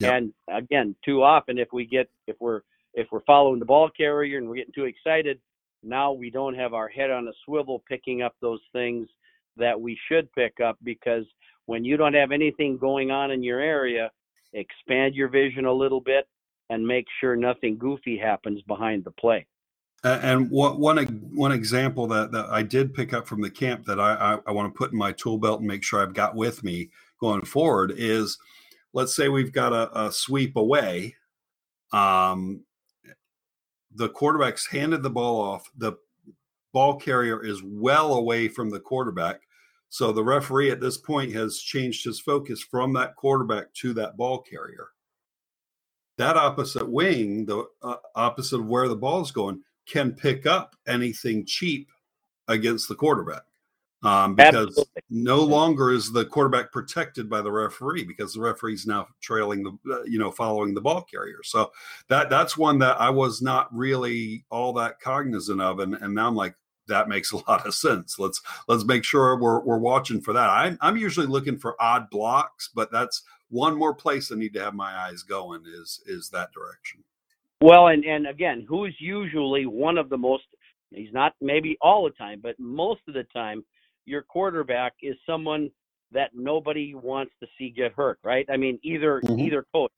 Yep. 0.00 0.12
And 0.12 0.32
again, 0.48 0.94
too 1.04 1.22
often 1.22 1.58
if 1.58 1.68
we 1.72 1.84
get 1.84 2.08
if 2.26 2.36
we're 2.40 2.60
if 2.94 3.08
we're 3.10 3.24
following 3.26 3.58
the 3.58 3.64
ball 3.64 3.90
carrier 3.96 4.38
and 4.38 4.48
we're 4.48 4.56
getting 4.56 4.72
too 4.72 4.84
excited, 4.84 5.40
now 5.82 6.12
we 6.12 6.30
don't 6.30 6.54
have 6.54 6.74
our 6.74 6.88
head 6.88 7.10
on 7.10 7.28
a 7.28 7.32
swivel 7.44 7.82
picking 7.88 8.22
up 8.22 8.34
those 8.40 8.60
things 8.72 9.08
that 9.56 9.80
we 9.80 9.98
should 10.08 10.32
pick 10.32 10.60
up 10.64 10.76
because 10.82 11.24
when 11.66 11.84
you 11.84 11.96
don't 11.96 12.14
have 12.14 12.32
anything 12.32 12.78
going 12.78 13.10
on 13.10 13.30
in 13.30 13.42
your 13.42 13.60
area, 13.60 14.10
expand 14.52 15.14
your 15.14 15.28
vision 15.28 15.66
a 15.66 15.72
little 15.72 16.00
bit, 16.00 16.26
and 16.70 16.86
make 16.86 17.06
sure 17.20 17.36
nothing 17.36 17.76
goofy 17.78 18.18
happens 18.18 18.62
behind 18.62 19.04
the 19.04 19.10
play. 19.12 19.46
And 20.04 20.50
what, 20.50 20.78
one 20.78 20.96
one 21.34 21.50
example 21.50 22.06
that, 22.08 22.30
that 22.30 22.46
I 22.50 22.62
did 22.62 22.94
pick 22.94 23.12
up 23.12 23.26
from 23.26 23.40
the 23.40 23.50
camp 23.50 23.84
that 23.86 23.98
I, 23.98 24.14
I, 24.14 24.38
I 24.46 24.52
want 24.52 24.72
to 24.72 24.78
put 24.78 24.92
in 24.92 24.98
my 24.98 25.12
tool 25.12 25.38
belt 25.38 25.58
and 25.58 25.68
make 25.68 25.82
sure 25.82 26.00
I've 26.00 26.14
got 26.14 26.36
with 26.36 26.62
me 26.62 26.90
going 27.20 27.44
forward 27.44 27.92
is, 27.96 28.38
let's 28.92 29.16
say 29.16 29.28
we've 29.28 29.52
got 29.52 29.72
a, 29.72 30.06
a 30.06 30.12
sweep 30.12 30.56
away. 30.56 31.16
Um, 31.92 32.64
the 33.98 34.08
quarterback's 34.08 34.66
handed 34.66 35.02
the 35.02 35.10
ball 35.10 35.40
off. 35.40 35.70
The 35.76 35.94
ball 36.72 36.96
carrier 36.96 37.44
is 37.44 37.62
well 37.64 38.14
away 38.14 38.46
from 38.46 38.70
the 38.70 38.78
quarterback. 38.78 39.40
So 39.88 40.12
the 40.12 40.22
referee 40.22 40.70
at 40.70 40.80
this 40.80 40.96
point 40.96 41.32
has 41.32 41.58
changed 41.58 42.04
his 42.04 42.20
focus 42.20 42.62
from 42.62 42.92
that 42.92 43.16
quarterback 43.16 43.72
to 43.74 43.92
that 43.94 44.16
ball 44.16 44.38
carrier. 44.38 44.90
That 46.16 46.36
opposite 46.36 46.88
wing, 46.88 47.44
the 47.46 47.64
uh, 47.82 47.96
opposite 48.14 48.60
of 48.60 48.66
where 48.66 48.88
the 48.88 48.96
ball 48.96 49.20
is 49.22 49.32
going, 49.32 49.62
can 49.86 50.12
pick 50.12 50.46
up 50.46 50.76
anything 50.86 51.44
cheap 51.44 51.88
against 52.46 52.88
the 52.88 52.94
quarterback 52.94 53.42
um, 54.02 54.34
because 54.34 54.68
Absolutely. 54.68 55.02
no 55.10 55.42
longer 55.42 55.90
is 55.90 56.12
the 56.12 56.24
quarterback 56.24 56.70
protected 56.70 57.28
by 57.28 57.40
the 57.40 57.50
referee 57.50 58.04
because 58.04 58.34
the 58.34 58.40
referee's 58.40 58.86
now 58.86 59.08
trailing 59.20 59.62
the 59.62 59.92
uh, 59.92 60.02
you 60.04 60.18
know 60.18 60.30
following 60.30 60.74
the 60.74 60.80
ball 60.80 61.02
carrier 61.02 61.40
so 61.42 61.72
that 62.08 62.30
that's 62.30 62.56
one 62.56 62.78
that 62.78 63.00
i 63.00 63.10
was 63.10 63.42
not 63.42 63.74
really 63.74 64.44
all 64.50 64.72
that 64.72 65.00
cognizant 65.00 65.60
of 65.60 65.80
and, 65.80 65.94
and 65.94 66.14
now 66.14 66.28
i'm 66.28 66.36
like 66.36 66.54
that 66.88 67.08
makes 67.08 67.32
a 67.32 67.36
lot 67.48 67.66
of 67.66 67.74
sense. 67.74 68.18
Let's 68.18 68.42
let's 68.66 68.84
make 68.84 69.04
sure 69.04 69.36
we're 69.36 69.60
we're 69.60 69.78
watching 69.78 70.20
for 70.20 70.32
that. 70.32 70.48
I'm 70.48 70.76
I'm 70.80 70.96
usually 70.96 71.26
looking 71.26 71.58
for 71.58 71.80
odd 71.80 72.10
blocks, 72.10 72.70
but 72.74 72.90
that's 72.90 73.22
one 73.50 73.78
more 73.78 73.94
place 73.94 74.32
I 74.32 74.34
need 74.34 74.54
to 74.54 74.60
have 74.60 74.74
my 74.74 74.92
eyes 74.92 75.22
going 75.22 75.62
is 75.66 76.00
is 76.06 76.28
that 76.30 76.52
direction. 76.52 77.04
Well, 77.60 77.88
and 77.88 78.04
and 78.04 78.26
again, 78.26 78.66
who's 78.68 78.94
usually 78.98 79.66
one 79.66 79.98
of 79.98 80.08
the 80.08 80.18
most 80.18 80.44
he's 80.90 81.12
not 81.12 81.34
maybe 81.40 81.76
all 81.80 82.04
the 82.04 82.10
time, 82.10 82.40
but 82.42 82.58
most 82.58 83.00
of 83.06 83.14
the 83.14 83.24
time 83.24 83.64
your 84.08 84.22
quarterback 84.22 84.94
is 85.02 85.16
someone 85.26 85.70
that 86.12 86.30
nobody 86.34 86.94
wants 86.94 87.32
to 87.40 87.48
see 87.58 87.70
get 87.70 87.92
hurt, 87.92 88.18
right? 88.24 88.46
I 88.50 88.56
mean, 88.56 88.78
either 88.82 89.20
mm-hmm. 89.24 89.38
either 89.38 89.64
coach. 89.72 89.92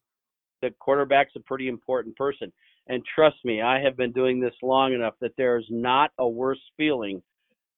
The 0.62 0.70
quarterback's 0.78 1.32
a 1.36 1.40
pretty 1.40 1.68
important 1.68 2.16
person. 2.16 2.52
And 2.88 3.02
trust 3.14 3.36
me, 3.44 3.62
I 3.62 3.80
have 3.80 3.96
been 3.96 4.12
doing 4.12 4.40
this 4.40 4.54
long 4.62 4.92
enough 4.92 5.14
that 5.20 5.32
there's 5.38 5.64
not 5.70 6.10
a 6.18 6.28
worse 6.28 6.60
feeling 6.76 7.22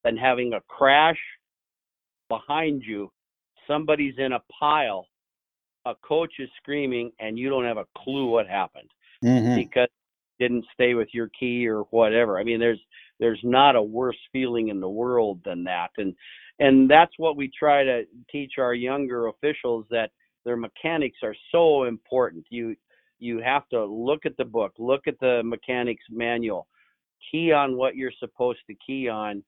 than 0.03 0.17
having 0.17 0.55
a 0.55 0.61
crash 0.63 1.19
behind 2.29 2.83
you. 2.83 3.13
Somebody's 3.69 4.15
in 4.19 4.33
a 4.33 4.41
pile. 4.59 5.07
A 5.85 5.95
coach 6.03 6.33
is 6.39 6.49
screaming, 6.57 7.13
and 7.21 7.39
you 7.39 7.51
don't 7.51 7.65
have 7.65 7.77
a 7.77 7.87
clue 7.99 8.31
what 8.31 8.49
happened 8.49 8.89
mm-hmm. 9.23 9.57
because 9.57 9.89
didn't 10.39 10.65
stay 10.75 10.95
with 10.95 11.09
your 11.13 11.29
key 11.39 11.69
or 11.69 11.83
whatever. 11.91 12.39
I 12.39 12.45
mean, 12.45 12.59
there's 12.59 12.81
there's 13.23 13.41
not 13.45 13.77
a 13.77 13.83
worse 13.83 14.17
feeling 14.33 14.67
in 14.67 14.81
the 14.81 14.89
world 14.89 15.39
than 15.45 15.63
that, 15.63 15.91
and 15.97 16.13
and 16.59 16.91
that's 16.91 17.13
what 17.19 17.37
we 17.37 17.49
try 17.57 17.85
to 17.85 18.03
teach 18.31 18.55
our 18.59 18.75
younger 18.75 19.29
officials 19.29 19.87
that 19.91 20.11
their 20.45 20.57
mechanics 20.57 21.19
are 21.23 21.37
so 21.53 21.85
important. 21.85 22.45
You 22.51 22.75
you 23.21 23.39
have 23.39 23.69
to 23.69 23.85
look 23.85 24.27
at 24.27 24.37
the 24.39 24.45
book, 24.45 24.73
look 24.77 25.03
at 25.07 25.21
the 25.21 25.41
mechanics 25.45 26.03
manual, 26.11 26.67
key 27.31 27.53
on 27.53 27.77
what 27.77 27.95
you're 27.95 28.19
supposed 28.19 28.59
to 28.67 28.75
key 28.85 29.09
on, 29.09 29.45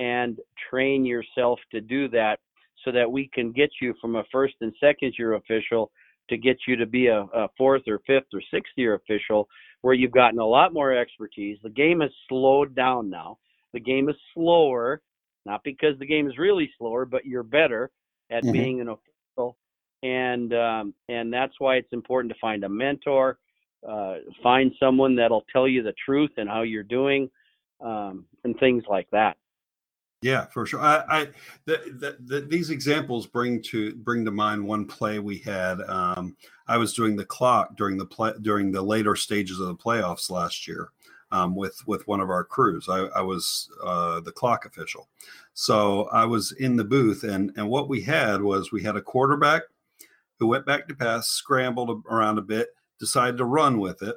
and 0.00 0.40
train 0.68 1.04
yourself 1.04 1.60
to 1.70 1.80
do 1.80 2.08
that 2.08 2.40
so 2.84 2.90
that 2.90 3.08
we 3.08 3.30
can 3.32 3.52
get 3.52 3.70
you 3.80 3.94
from 4.00 4.16
a 4.16 4.24
first 4.32 4.54
and 4.62 4.74
second 4.80 5.14
year 5.16 5.34
official 5.34 5.92
to 6.32 6.38
get 6.38 6.56
you 6.66 6.76
to 6.76 6.86
be 6.86 7.08
a, 7.08 7.20
a 7.20 7.48
fourth 7.58 7.82
or 7.86 8.00
fifth 8.06 8.28
or 8.32 8.40
sixth 8.52 8.72
year 8.76 8.94
official 8.94 9.48
where 9.82 9.94
you've 9.94 10.12
gotten 10.12 10.38
a 10.38 10.46
lot 10.46 10.72
more 10.72 10.96
expertise. 10.96 11.58
The 11.62 11.70
game 11.70 12.00
has 12.00 12.10
slowed 12.28 12.74
down 12.74 13.10
now. 13.10 13.38
The 13.74 13.80
game 13.80 14.08
is 14.08 14.16
slower, 14.32 15.02
not 15.44 15.62
because 15.62 15.98
the 15.98 16.06
game 16.06 16.26
is 16.26 16.38
really 16.38 16.70
slower, 16.78 17.04
but 17.04 17.26
you're 17.26 17.42
better 17.42 17.90
at 18.30 18.42
mm-hmm. 18.42 18.52
being 18.52 18.80
an 18.80 18.88
official, 18.88 19.56
and 20.02 20.54
um, 20.54 20.94
and 21.08 21.32
that's 21.32 21.54
why 21.58 21.76
it's 21.76 21.92
important 21.92 22.32
to 22.32 22.38
find 22.40 22.64
a 22.64 22.68
mentor, 22.68 23.38
uh, 23.88 24.16
find 24.42 24.72
someone 24.80 25.16
that'll 25.16 25.44
tell 25.52 25.68
you 25.68 25.82
the 25.82 25.94
truth 26.04 26.30
and 26.36 26.48
how 26.48 26.62
you're 26.62 26.82
doing, 26.82 27.28
um, 27.80 28.24
and 28.44 28.58
things 28.58 28.84
like 28.88 29.08
that. 29.10 29.36
Yeah, 30.22 30.46
for 30.46 30.64
sure. 30.64 30.80
I, 30.80 31.04
I 31.08 31.28
the, 31.64 31.80
the, 31.98 32.16
the, 32.20 32.40
these 32.42 32.70
examples 32.70 33.26
bring 33.26 33.60
to 33.64 33.94
bring 33.96 34.24
to 34.24 34.30
mind 34.30 34.64
one 34.64 34.86
play 34.86 35.18
we 35.18 35.38
had. 35.38 35.80
Um, 35.82 36.36
I 36.68 36.76
was 36.78 36.94
doing 36.94 37.16
the 37.16 37.24
clock 37.24 37.76
during 37.76 37.98
the 37.98 38.06
play 38.06 38.32
during 38.40 38.70
the 38.70 38.82
later 38.82 39.16
stages 39.16 39.58
of 39.58 39.66
the 39.66 39.74
playoffs 39.74 40.30
last 40.30 40.68
year 40.68 40.90
um, 41.32 41.56
with 41.56 41.76
with 41.86 42.06
one 42.06 42.20
of 42.20 42.30
our 42.30 42.44
crews. 42.44 42.88
I, 42.88 43.06
I 43.16 43.22
was 43.22 43.68
uh, 43.84 44.20
the 44.20 44.30
clock 44.30 44.64
official, 44.64 45.08
so 45.54 46.04
I 46.12 46.24
was 46.24 46.52
in 46.52 46.76
the 46.76 46.84
booth, 46.84 47.24
and 47.24 47.50
and 47.56 47.68
what 47.68 47.88
we 47.88 48.02
had 48.02 48.42
was 48.42 48.70
we 48.70 48.82
had 48.82 48.96
a 48.96 49.02
quarterback 49.02 49.62
who 50.38 50.46
went 50.46 50.66
back 50.66 50.86
to 50.88 50.94
pass, 50.94 51.28
scrambled 51.28 52.04
around 52.08 52.38
a 52.38 52.42
bit, 52.42 52.68
decided 53.00 53.38
to 53.38 53.44
run 53.44 53.80
with 53.80 54.02
it, 54.02 54.16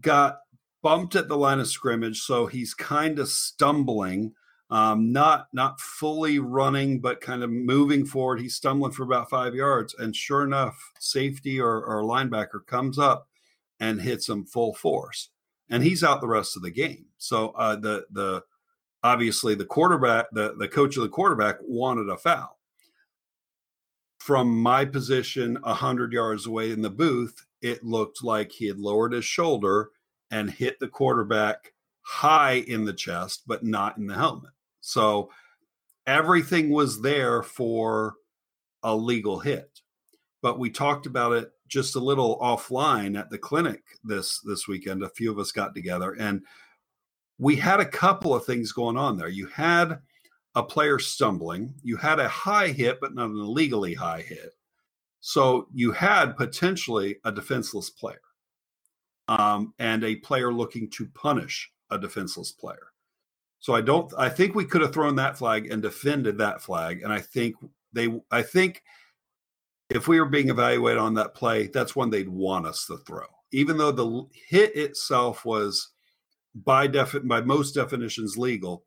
got 0.00 0.38
bumped 0.82 1.16
at 1.16 1.26
the 1.28 1.36
line 1.36 1.58
of 1.58 1.66
scrimmage, 1.66 2.20
so 2.20 2.46
he's 2.46 2.74
kind 2.74 3.18
of 3.18 3.28
stumbling 3.28 4.34
um, 4.70 5.12
not 5.12 5.46
not 5.52 5.80
fully 5.80 6.38
running, 6.38 7.00
but 7.00 7.20
kind 7.20 7.42
of 7.42 7.50
moving 7.50 8.04
forward. 8.04 8.40
He's 8.40 8.56
stumbling 8.56 8.92
for 8.92 9.04
about 9.04 9.30
five 9.30 9.54
yards, 9.54 9.94
and 9.94 10.14
sure 10.14 10.44
enough, 10.44 10.92
safety 10.98 11.60
or, 11.60 11.84
or 11.84 12.02
linebacker 12.02 12.66
comes 12.66 12.98
up 12.98 13.28
and 13.78 14.00
hits 14.00 14.28
him 14.28 14.44
full 14.44 14.74
force, 14.74 15.30
and 15.70 15.82
he's 15.82 16.02
out 16.02 16.20
the 16.20 16.26
rest 16.26 16.56
of 16.56 16.62
the 16.62 16.70
game. 16.70 17.06
So 17.18 17.50
uh, 17.50 17.76
the 17.76 18.06
the 18.10 18.42
obviously 19.04 19.54
the 19.54 19.64
quarterback, 19.64 20.26
the 20.32 20.56
the 20.58 20.68
coach 20.68 20.96
of 20.96 21.04
the 21.04 21.08
quarterback 21.08 21.56
wanted 21.62 22.08
a 22.08 22.16
foul. 22.16 22.58
From 24.18 24.60
my 24.60 24.84
position, 24.84 25.58
a 25.62 25.74
hundred 25.74 26.12
yards 26.12 26.46
away 26.46 26.72
in 26.72 26.82
the 26.82 26.90
booth, 26.90 27.46
it 27.62 27.84
looked 27.84 28.24
like 28.24 28.50
he 28.50 28.66
had 28.66 28.78
lowered 28.80 29.12
his 29.12 29.24
shoulder 29.24 29.90
and 30.32 30.50
hit 30.50 30.80
the 30.80 30.88
quarterback 30.88 31.72
high 32.02 32.64
in 32.66 32.84
the 32.84 32.92
chest, 32.92 33.42
but 33.46 33.62
not 33.64 33.96
in 33.96 34.08
the 34.08 34.14
helmet. 34.14 34.50
So 34.86 35.30
everything 36.06 36.70
was 36.70 37.02
there 37.02 37.42
for 37.42 38.14
a 38.84 38.94
legal 38.94 39.40
hit. 39.40 39.80
But 40.42 40.60
we 40.60 40.70
talked 40.70 41.06
about 41.06 41.32
it 41.32 41.50
just 41.66 41.96
a 41.96 42.00
little 42.00 42.38
offline 42.38 43.18
at 43.18 43.28
the 43.28 43.36
clinic 43.36 43.82
this 44.04 44.40
this 44.42 44.68
weekend. 44.68 45.02
A 45.02 45.08
few 45.08 45.32
of 45.32 45.40
us 45.40 45.50
got 45.50 45.74
together 45.74 46.12
and 46.20 46.40
we 47.36 47.56
had 47.56 47.80
a 47.80 47.84
couple 47.84 48.32
of 48.32 48.46
things 48.46 48.70
going 48.70 48.96
on 48.96 49.16
there. 49.16 49.28
You 49.28 49.46
had 49.46 49.98
a 50.54 50.62
player 50.62 51.00
stumbling, 51.00 51.74
you 51.82 51.96
had 51.96 52.20
a 52.20 52.28
high 52.28 52.68
hit, 52.68 52.98
but 53.00 53.12
not 53.12 53.30
an 53.30 53.38
illegally 53.38 53.92
high 53.92 54.22
hit. 54.22 54.52
So 55.18 55.66
you 55.74 55.90
had 55.90 56.36
potentially 56.36 57.16
a 57.24 57.32
defenseless 57.32 57.90
player 57.90 58.22
um, 59.26 59.74
and 59.80 60.04
a 60.04 60.14
player 60.16 60.52
looking 60.52 60.88
to 60.90 61.06
punish 61.06 61.72
a 61.90 61.98
defenseless 61.98 62.52
player. 62.52 62.92
So 63.66 63.74
I 63.74 63.80
don't. 63.80 64.12
I 64.16 64.28
think 64.28 64.54
we 64.54 64.64
could 64.64 64.80
have 64.82 64.92
thrown 64.92 65.16
that 65.16 65.36
flag 65.36 65.72
and 65.72 65.82
defended 65.82 66.38
that 66.38 66.62
flag, 66.62 67.02
and 67.02 67.12
I 67.12 67.18
think 67.18 67.56
they. 67.92 68.20
I 68.30 68.42
think 68.42 68.80
if 69.90 70.06
we 70.06 70.20
were 70.20 70.28
being 70.28 70.50
evaluated 70.50 71.00
on 71.00 71.14
that 71.14 71.34
play, 71.34 71.66
that's 71.66 71.96
one 71.96 72.08
they'd 72.08 72.28
want 72.28 72.68
us 72.68 72.86
to 72.86 72.96
throw, 72.98 73.26
even 73.50 73.76
though 73.76 73.90
the 73.90 74.24
hit 74.48 74.76
itself 74.76 75.44
was 75.44 75.88
by 76.54 76.86
defi- 76.86 77.18
by 77.24 77.40
most 77.40 77.72
definitions 77.72 78.38
legal. 78.38 78.84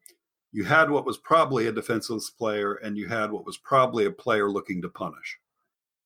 You 0.53 0.63
had 0.63 0.89
what 0.89 1.05
was 1.05 1.17
probably 1.17 1.67
a 1.67 1.73
defenseless 1.73 2.29
player, 2.29 2.75
and 2.75 2.95
you 2.95 3.09
had 3.09 3.33
what 3.33 3.45
was 3.45 3.57
probably 3.57 4.05
a 4.05 4.11
player 4.11 4.49
looking 4.49 4.81
to 4.83 4.87
punish. 4.87 5.39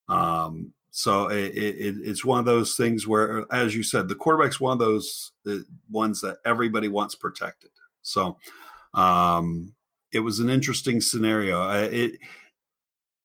Um, 0.10 0.74
so 0.90 1.28
it, 1.28 1.56
it, 1.56 1.96
it's 2.04 2.26
one 2.26 2.40
of 2.40 2.46
those 2.46 2.76
things 2.76 3.08
where, 3.08 3.46
as 3.52 3.76
you 3.76 3.84
said, 3.84 4.08
the 4.08 4.16
quarterback's 4.16 4.60
one 4.60 4.74
of 4.74 4.80
those 4.80 5.32
ones 5.92 6.22
that 6.22 6.38
everybody 6.44 6.88
wants 6.88 7.14
protected. 7.14 7.70
So 8.04 8.38
um, 8.94 9.74
it 10.12 10.20
was 10.20 10.40
an 10.40 10.50
interesting 10.50 11.02
scenario. 11.02 11.62
I, 11.62 11.80
it, 11.84 12.12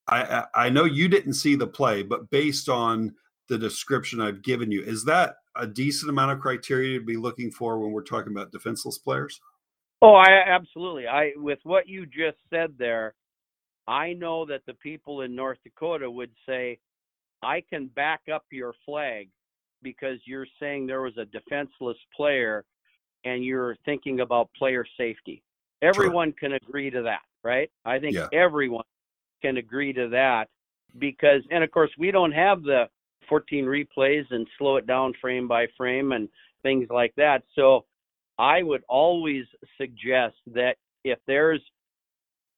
I, 0.07 0.45
I 0.55 0.69
know 0.69 0.85
you 0.85 1.07
didn't 1.07 1.33
see 1.33 1.55
the 1.55 1.67
play, 1.67 2.01
but 2.01 2.29
based 2.31 2.67
on 2.67 3.13
the 3.47 3.57
description 3.57 4.19
I've 4.19 4.41
given 4.41 4.71
you, 4.71 4.81
is 4.81 5.05
that 5.05 5.35
a 5.55 5.67
decent 5.67 6.09
amount 6.09 6.31
of 6.31 6.39
criteria 6.39 6.99
to 6.99 7.05
be 7.05 7.17
looking 7.17 7.51
for 7.51 7.79
when 7.79 7.91
we're 7.91 8.01
talking 8.01 8.31
about 8.31 8.51
defenseless 8.51 8.97
players? 8.97 9.39
Oh, 10.01 10.15
I 10.15 10.29
absolutely. 10.47 11.07
I 11.07 11.31
with 11.35 11.59
what 11.63 11.87
you 11.87 12.05
just 12.05 12.37
said 12.49 12.73
there, 12.77 13.15
I 13.87 14.13
know 14.13 14.45
that 14.45 14.61
the 14.65 14.75
people 14.75 15.21
in 15.21 15.35
North 15.35 15.57
Dakota 15.63 16.09
would 16.09 16.31
say, 16.47 16.79
I 17.43 17.61
can 17.69 17.87
back 17.87 18.21
up 18.33 18.45
your 18.51 18.73
flag 18.85 19.29
because 19.81 20.19
you're 20.25 20.47
saying 20.59 20.87
there 20.87 21.01
was 21.01 21.17
a 21.17 21.25
defenseless 21.25 21.97
player 22.15 22.65
and 23.25 23.43
you're 23.43 23.75
thinking 23.85 24.21
about 24.21 24.49
player 24.57 24.85
safety. 24.97 25.41
Everyone 25.81 26.33
can 26.33 26.53
agree 26.53 26.89
to 26.89 27.01
that, 27.03 27.21
right? 27.43 27.69
I 27.85 27.99
think 27.99 28.15
yeah. 28.15 28.27
everyone 28.33 28.83
can 29.41 29.57
agree 29.57 29.93
to 29.93 30.09
that 30.09 30.47
because, 30.97 31.41
and 31.51 31.63
of 31.63 31.71
course, 31.71 31.91
we 31.97 32.11
don't 32.11 32.31
have 32.31 32.63
the 32.63 32.85
14 33.29 33.65
replays 33.65 34.25
and 34.31 34.47
slow 34.57 34.77
it 34.77 34.87
down 34.87 35.13
frame 35.21 35.47
by 35.47 35.67
frame 35.77 36.11
and 36.11 36.27
things 36.63 36.87
like 36.89 37.13
that. 37.15 37.43
So 37.55 37.85
I 38.37 38.63
would 38.63 38.83
always 38.89 39.45
suggest 39.77 40.35
that 40.53 40.75
if 41.03 41.19
there's, 41.27 41.61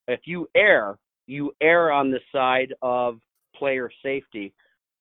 if 0.08 0.22
you 0.26 0.48
err, 0.56 0.98
you 1.28 1.54
err 1.62 1.92
on 1.92 2.12
the 2.12 2.20
side 2.32 2.74
of 2.82 3.20
player 3.56 3.92
safety 4.04 4.54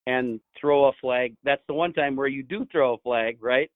and 0.07 0.40
throw 0.61 0.87
a 0.87 0.92
flag. 1.01 1.35
That's 1.44 1.62
the 1.66 1.75
one 1.75 1.92
time 1.92 2.16
where 2.16 2.29
you 2.29 2.42
do 2.42 2.66
throw 2.70 2.94
a 2.94 2.99
flag, 2.99 3.38
right? 3.40 3.70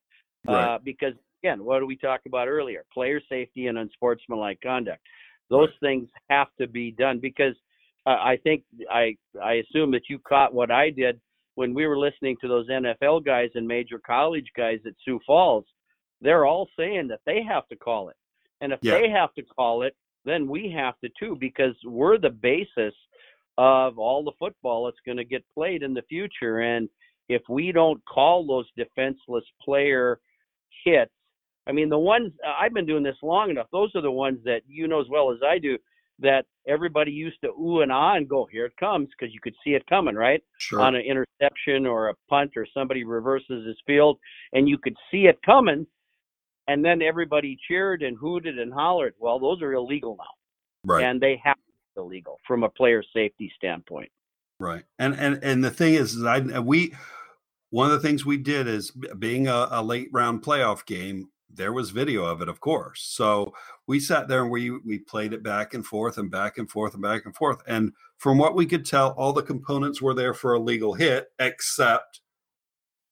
right. 0.47 0.75
Uh, 0.75 0.79
because 0.83 1.15
again, 1.45 1.63
what 1.63 1.81
did 1.81 1.87
we 1.87 1.97
talk 1.97 2.23
about 2.27 2.49
earlier? 2.49 2.85
Player 2.93 3.21
safety 3.29 3.67
and 3.67 3.77
unsportsmanlike 3.77 4.61
conduct. 4.63 5.01
Those 5.51 5.69
right. 5.69 5.81
things 5.81 6.09
have 6.31 6.49
to 6.59 6.67
be 6.67 6.91
done 6.93 7.19
because 7.21 7.55
uh, 8.07 8.11
I 8.11 8.39
think 8.43 8.65
I 8.91 9.17
I 9.43 9.55
assume 9.55 9.91
that 9.93 10.09
you 10.09 10.19
caught 10.19 10.55
what 10.55 10.71
I 10.71 10.91
did 10.91 11.21
when 11.55 11.75
we 11.75 11.87
were 11.87 11.99
listening 11.99 12.37
to 12.41 12.49
those 12.49 12.69
NFL 12.69 13.27
guys 13.27 13.51
and 13.55 13.69
major 13.69 14.01
college 14.05 14.47
guys 14.57 14.79
at 14.87 14.95
Sioux 15.05 15.21
Falls. 15.27 15.67
They're 16.23 16.47
all 16.47 16.69
saying 16.79 17.09
that 17.09 17.21
they 17.27 17.43
have 17.47 17.69
to 17.69 17.77
call 17.77 18.09
it, 18.09 18.17
and 18.63 18.73
if 18.73 18.79
yeah. 18.81 18.93
they 18.93 19.11
have 19.11 19.35
to 19.35 19.43
call 19.43 19.83
it, 19.83 19.95
then 20.25 20.49
we 20.49 20.75
have 20.75 20.99
to 21.01 21.11
too 21.21 21.37
because 21.39 21.75
we're 21.85 22.19
the 22.19 22.31
basis 22.31 22.95
of 23.59 23.99
all 23.99 24.25
the 24.25 24.33
football 24.39 24.87
that's 24.87 24.97
going 25.05 25.19
to 25.19 25.25
get 25.25 25.45
played 25.55 25.83
in 25.83 25.93
the 25.93 26.03
future. 26.09 26.61
And 26.61 26.89
if 27.29 27.43
we 27.49 27.71
don't 27.71 28.03
call 28.07 28.47
those 28.47 28.67
defenseless 28.77 29.45
player 29.63 30.19
hits 30.85 31.13
I 31.67 31.73
mean, 31.73 31.89
the 31.89 31.99
ones 31.99 32.33
uh, 32.47 32.53
I've 32.61 32.75
been 32.75 32.87
doing 32.87 33.03
this 33.03 33.17
long 33.23 33.51
enough. 33.51 33.67
Those 33.73 33.91
are 33.95 34.03
the 34.03 34.11
ones 34.11 34.39
that 34.45 34.63
you 34.69 34.89
know 34.89 35.01
as 35.01 35.09
well 35.09 35.33
as 35.33 35.39
I 35.47 35.59
do. 35.59 35.79
That 36.21 36.47
everybody 36.69 37.11
used 37.11 37.41
to 37.43 37.49
ooh 37.49 37.81
and 37.81 37.91
ah 37.91 38.15
and 38.15 38.29
go, 38.29 38.47
here 38.49 38.67
it 38.67 38.77
comes, 38.79 39.09
because 39.11 39.35
you 39.35 39.41
could 39.41 39.57
see 39.65 39.71
it 39.71 39.85
coming, 39.89 40.15
right? 40.15 40.41
Sure. 40.59 40.81
On 40.81 40.95
an 40.95 41.03
interception 41.03 41.87
or 41.87 42.09
a 42.09 42.15
punt 42.31 42.53
or 42.57 42.69
somebody 42.73 43.03
reverses 43.03 43.67
his 43.67 43.77
field, 43.85 44.21
and 44.53 44.69
you 44.69 44.79
could 44.79 44.95
see 45.11 45.27
it 45.27 45.41
coming, 45.45 45.85
and 46.69 46.85
then 46.85 47.03
everybody 47.03 47.59
cheered 47.67 48.05
and 48.05 48.17
hooted 48.17 48.61
and 48.61 48.73
hollered. 48.73 49.15
Well, 49.19 49.41
those 49.41 49.61
are 49.61 49.73
illegal 49.73 50.17
now, 50.17 50.93
right? 50.95 51.05
And 51.05 51.21
they 51.21 51.41
have 51.43 51.57
to 51.57 51.73
be 51.97 52.01
illegal 52.01 52.39
from 52.47 52.63
a 52.63 52.69
player 52.69 53.03
safety 53.13 53.53
standpoint. 53.57 54.13
Right. 54.61 54.85
And 55.01 55.19
and 55.19 55.43
and 55.43 55.65
the 55.65 55.71
thing 55.73 55.95
is, 55.95 56.15
is 56.15 56.23
I 56.25 56.39
we 56.61 56.95
one 57.71 57.91
of 57.91 58.01
the 58.01 58.09
things 58.09 58.25
we 58.25 58.37
did 58.37 58.69
is 58.69 58.93
being 59.19 59.49
a, 59.49 59.67
a 59.69 59.83
late 59.83 60.11
round 60.13 60.43
playoff 60.43 60.87
game 60.87 61.31
there 61.55 61.73
was 61.73 61.91
video 61.91 62.25
of 62.25 62.43
it, 62.43 62.49
of 62.49 62.61
course. 62.61 63.03
So 63.03 63.55
we 63.87 64.01
sat 64.01 64.29
there 64.29 64.43
and 64.43 64.51
we 64.51 64.71
we 64.71 64.99
played 64.99 65.33
it 65.33 65.43
back 65.43 65.75
and 65.75 65.85
forth 65.85 66.19
and 66.19 66.31
back 66.31 66.59
and 66.59 66.71
forth 66.71 66.95
and 66.95 67.03
back 67.03 67.25
and 67.25 67.35
forth. 67.35 67.63
And 67.67 67.93
from 68.19 68.39
what 68.39 68.55
we 68.55 68.67
could 68.67 68.85
tell, 68.85 69.11
all 69.11 69.33
the 69.33 69.43
components 69.43 70.03
were 70.03 70.15
there 70.15 70.35
for 70.35 70.55
a 70.55 70.61
legal 70.61 70.95
hit, 70.95 71.29
except 71.39 72.21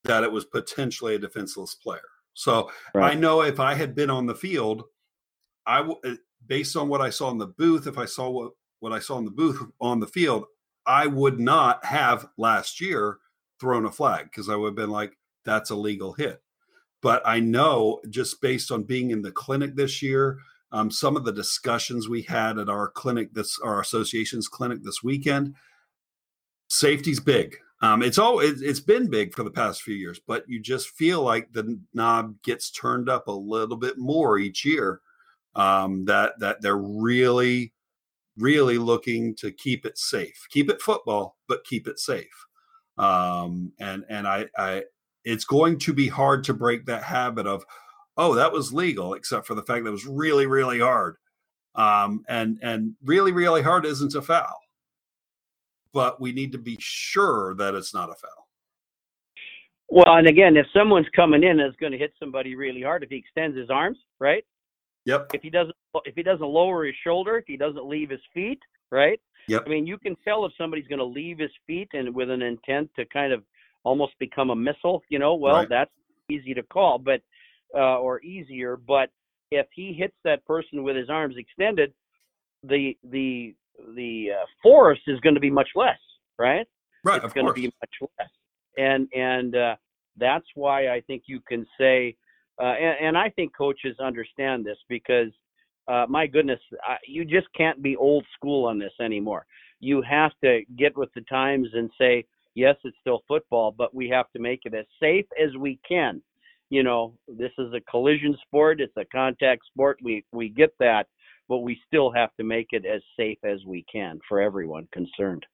that 0.05 0.25
it 0.25 0.33
was 0.33 0.45
potentially 0.45 1.15
a 1.15 1.19
defenseless 1.19 1.75
player. 1.75 2.01
So 2.35 2.71
right. 2.95 3.13
I 3.13 3.15
know 3.15 3.43
if 3.43 3.61
I 3.61 3.75
had 3.75 3.95
been 3.95 4.11
on 4.11 4.27
the 4.27 4.35
field, 4.35 4.85
I 5.67 5.79
w- 5.79 6.01
uh, 6.05 6.15
based 6.47 6.77
on 6.77 6.89
what 6.89 7.01
I 7.01 7.11
saw 7.11 7.31
in 7.31 7.39
the 7.39 7.47
booth, 7.47 7.87
if 7.87 7.99
I 7.99 8.07
saw 8.07 8.29
what 8.29 8.53
what 8.81 8.93
I 8.93 8.99
saw 8.99 9.19
in 9.19 9.25
the 9.25 9.31
booth 9.31 9.63
on 9.81 10.01
the 10.01 10.07
field, 10.07 10.47
I 10.87 11.07
would 11.07 11.39
not 11.39 11.85
have 11.85 12.29
last 12.37 12.81
year 12.81 13.19
thrown 13.61 13.85
a 13.85 13.93
flag 13.93 14.25
because 14.25 14.49
I 14.49 14.57
would 14.57 14.69
have 14.69 14.77
been 14.77 14.91
like, 14.91 15.17
that's 15.45 15.71
a 15.71 15.77
legal 15.77 16.13
hit. 16.13 16.43
But 17.03 17.23
I 17.27 17.41
know 17.41 18.01
just 18.09 18.41
based 18.41 18.71
on 18.71 18.85
being 18.85 19.11
in 19.11 19.23
the 19.23 19.33
clinic 19.33 19.75
this 19.75 20.03
year, 20.03 20.39
um, 20.71 20.91
some 20.91 21.17
of 21.17 21.25
the 21.25 21.33
discussions 21.33 22.09
we 22.09 22.23
had 22.23 22.59
at 22.59 22.69
our 22.69 22.89
clinic, 22.89 23.35
this 23.35 23.59
our 23.61 23.81
association's 23.81 24.49
clinic 24.49 24.83
this 24.83 25.03
weekend, 25.03 25.55
safety's 26.69 27.21
big. 27.21 27.57
Um, 27.83 28.03
it's 28.03 28.19
all 28.19 28.39
it, 28.41 28.57
it's 28.63 28.81
been 28.81 29.11
big 29.11 29.35
for 29.35 29.43
the 29.43 29.51
past 29.51 29.83
few 29.83 29.95
years, 29.97 30.21
but 30.27 30.49
you 30.49 30.61
just 30.61 30.91
feel 30.91 31.23
like 31.23 31.53
the 31.53 31.79
knob 31.93 32.41
gets 32.43 32.71
turned 32.71 33.09
up 33.11 33.27
a 33.27 33.33
little 33.33 33.77
bit 33.77 33.99
more 33.99 34.39
each 34.39 34.65
year. 34.65 35.01
Um, 35.55 36.07
that 36.07 36.39
that 36.39 36.63
they're 36.63 36.79
really 36.79 37.73
really 38.39 38.79
looking 38.79 39.35
to 39.37 39.51
keep 39.53 39.85
it 39.85 39.99
safe, 39.99 40.47
keep 40.51 40.71
it 40.71 40.81
football, 40.81 41.37
but 41.49 41.65
keep 41.65 41.87
it 41.87 41.99
safe. 41.99 42.47
Um, 42.99 43.73
and 43.79 44.05
and 44.09 44.27
I, 44.27 44.47
I, 44.57 44.85
it's 45.25 45.45
going 45.45 45.79
to 45.81 45.93
be 45.93 46.09
hard 46.09 46.45
to 46.45 46.55
break 46.55 46.87
that 46.87 47.03
habit 47.03 47.47
of, 47.47 47.65
oh, 48.17 48.35
that 48.35 48.53
was 48.53 48.73
legal, 48.73 49.15
except 49.15 49.47
for 49.47 49.55
the 49.55 49.63
fact 49.63 49.85
that 49.85 49.91
it 49.91 49.93
was 49.93 50.07
really, 50.07 50.47
really 50.47 50.81
hard. 50.81 51.17
Um, 51.75 52.25
and 52.29 52.59
and 52.63 52.95
really, 53.03 53.33
really 53.33 53.63
hard 53.63 53.87
isn't 53.87 54.15
a 54.15 54.21
foul, 54.21 54.61
but 55.95 56.21
we 56.21 56.33
need 56.33 56.53
to 56.53 56.59
be 56.59 56.77
sure 56.81 57.55
that 57.55 57.75
it's 57.75 57.95
not 57.95 58.11
a 58.11 58.15
foul. 58.15 58.49
Well, 59.89 60.17
and 60.17 60.27
again, 60.27 60.57
if 60.57 60.67
someone's 60.75 61.07
coming 61.15 61.43
in 61.43 61.61
is 61.61 61.75
going 61.81 61.93
to 61.93 61.99
hit 61.99 62.13
somebody 62.19 62.55
really 62.55 62.83
hard, 62.83 63.03
if 63.03 63.11
he 63.11 63.17
extends 63.17 63.57
his 63.57 63.71
arms, 63.71 63.99
right? 64.21 64.45
Yep. 65.07 65.31
If 65.35 65.43
he 65.43 65.51
doesn't, 65.51 65.75
if 66.05 66.15
he 66.15 66.23
doesn't 66.23 66.47
lower 66.47 66.85
his 66.85 66.95
shoulder, 67.05 67.39
if 67.39 67.45
he 67.47 67.57
doesn't 67.57 67.87
leave 67.87 68.11
his 68.11 68.21
feet, 68.35 68.61
right? 68.91 69.21
Yep. 69.49 69.65
I 69.67 69.69
mean, 69.69 69.87
you 69.87 69.99
can 69.99 70.17
tell 70.25 70.45
if 70.45 70.53
somebody's 70.57 70.87
going 70.87 70.99
to 70.99 71.05
leave 71.05 71.39
his 71.39 71.51
feet 71.67 71.89
and 71.93 72.15
with 72.15 72.31
an 72.31 72.43
intent 72.43 72.91
to 72.97 73.05
kind 73.07 73.33
of 73.33 73.43
almost 73.85 74.13
become 74.19 74.51
a 74.51 74.57
missile. 74.57 75.03
You 75.09 75.19
know, 75.19 75.35
well, 75.35 75.57
Right. 75.57 75.69
that's 75.69 75.91
easy 76.29 76.55
to 76.55 76.63
call, 76.63 76.99
but 76.99 77.21
uh, 77.75 77.99
or 77.99 78.21
easier. 78.23 78.77
But 78.77 79.11
if 79.51 79.67
he 79.75 79.93
hits 79.93 80.15
that 80.25 80.45
person 80.47 80.83
with 80.83 80.97
his 80.97 81.11
arms 81.11 81.37
extended, 81.37 81.93
the 82.63 82.97
the 83.05 83.55
the 83.95 84.29
uh, 84.33 84.47
force 84.63 85.01
is 85.07 85.19
going 85.21 85.35
to 85.35 85.41
be 85.41 85.51
much 85.51 85.71
less, 85.75 85.99
right? 86.39 86.67
Right. 87.05 87.23
it's 87.23 87.33
going 87.33 87.47
to 87.47 87.53
be 87.53 87.67
much 87.67 88.11
less. 88.19 88.29
And 88.79 89.09
and 89.15 89.57
uh, 89.57 89.77
that's 90.17 90.47
why 90.55 90.89
I 90.89 91.01
think 91.03 91.25
you 91.27 91.41
can 91.41 91.67
say, 91.79 92.17
uh, 92.61 92.75
and, 92.75 93.07
and 93.07 93.19
I 93.19 93.31
think 93.31 93.57
coaches 93.57 93.99
understand 93.99 94.65
this 94.65 94.79
because, 94.89 95.29
uh, 95.89 96.07
my 96.09 96.27
goodness, 96.27 96.61
I, 96.87 96.97
you 97.07 97.25
just 97.25 97.49
can't 97.57 97.83
be 97.83 97.97
old 97.97 98.25
school 98.35 98.67
on 98.67 98.79
this 98.79 98.93
anymore. 99.01 99.47
You 99.81 100.03
have 100.03 100.33
to 100.45 100.63
get 100.79 100.97
with 100.97 101.13
the 101.15 101.23
times 101.23 101.69
and 101.75 101.91
say, 101.99 102.25
yes, 102.55 102.77
it's 102.85 102.97
still 103.01 103.23
football, 103.29 103.73
but 103.77 103.95
we 103.95 104.09
have 104.09 104.31
to 104.33 104.39
make 104.39 104.61
it 104.65 104.75
as 104.75 104.87
safe 105.01 105.27
as 105.43 105.57
we 105.57 105.79
can. 105.89 106.23
You 106.71 106.83
know, 106.83 107.15
this 107.29 107.53
is 107.59 107.73
a 107.75 107.81
collision 107.91 108.37
sport; 108.47 108.81
it's 108.81 108.97
a 108.97 109.05
contact 109.05 109.63
sport. 109.67 109.99
We 110.03 110.25
we 110.33 110.49
get 110.49 110.75
that, 110.79 111.07
but 111.49 111.59
we 111.59 111.79
still 111.87 112.11
have 112.11 112.35
to 112.37 112.45
make 112.45 112.69
it 112.71 112.87
as 112.87 113.03
safe 113.17 113.39
as 113.45 113.59
we 113.67 113.85
can 113.93 114.19
for 114.29 114.41
everyone 114.41 114.89
concerned. 114.93 115.45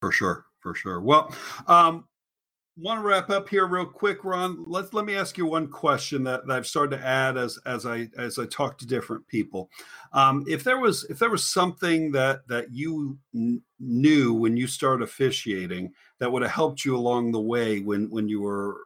For 0.00 0.10
sure, 0.10 0.46
for 0.60 0.74
sure. 0.74 1.00
Well, 1.00 1.34
um, 1.66 2.08
want 2.76 3.00
to 3.00 3.06
wrap 3.06 3.30
up 3.30 3.48
here 3.48 3.66
real 3.66 3.84
quick, 3.84 4.24
Ron. 4.24 4.64
Let's 4.66 4.92
let 4.92 5.04
me 5.04 5.14
ask 5.14 5.36
you 5.36 5.46
one 5.46 5.68
question 5.68 6.24
that, 6.24 6.46
that 6.46 6.56
I've 6.56 6.66
started 6.66 6.96
to 6.96 7.06
add 7.06 7.36
as 7.36 7.58
as 7.66 7.84
I 7.86 8.08
as 8.16 8.38
I 8.38 8.46
talk 8.46 8.78
to 8.78 8.86
different 8.86 9.26
people. 9.28 9.70
Um, 10.12 10.44
if 10.48 10.64
there 10.64 10.80
was 10.80 11.04
if 11.04 11.18
there 11.18 11.30
was 11.30 11.46
something 11.46 12.12
that 12.12 12.46
that 12.48 12.72
you 12.72 13.18
kn- 13.32 13.62
knew 13.78 14.32
when 14.32 14.56
you 14.56 14.66
started 14.66 15.04
officiating 15.04 15.92
that 16.18 16.30
would 16.30 16.42
have 16.42 16.50
helped 16.50 16.84
you 16.84 16.96
along 16.96 17.32
the 17.32 17.40
way 17.40 17.80
when 17.80 18.08
when 18.10 18.28
you 18.28 18.40
were 18.40 18.78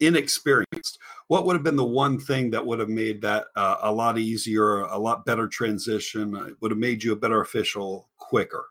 inexperienced, 0.00 0.98
what 1.28 1.46
would 1.46 1.54
have 1.54 1.62
been 1.62 1.76
the 1.76 1.84
one 1.84 2.18
thing 2.18 2.50
that 2.50 2.64
would 2.64 2.80
have 2.80 2.88
made 2.88 3.22
that 3.22 3.46
uh, 3.56 3.76
a 3.82 3.92
lot 3.92 4.18
easier, 4.18 4.80
a 4.80 4.98
lot 4.98 5.24
better 5.24 5.46
transition, 5.46 6.36
uh, 6.36 6.48
would 6.60 6.72
have 6.72 6.78
made 6.78 7.02
you 7.02 7.12
a 7.12 7.16
better 7.16 7.40
official 7.40 8.08
quicker? 8.18 8.66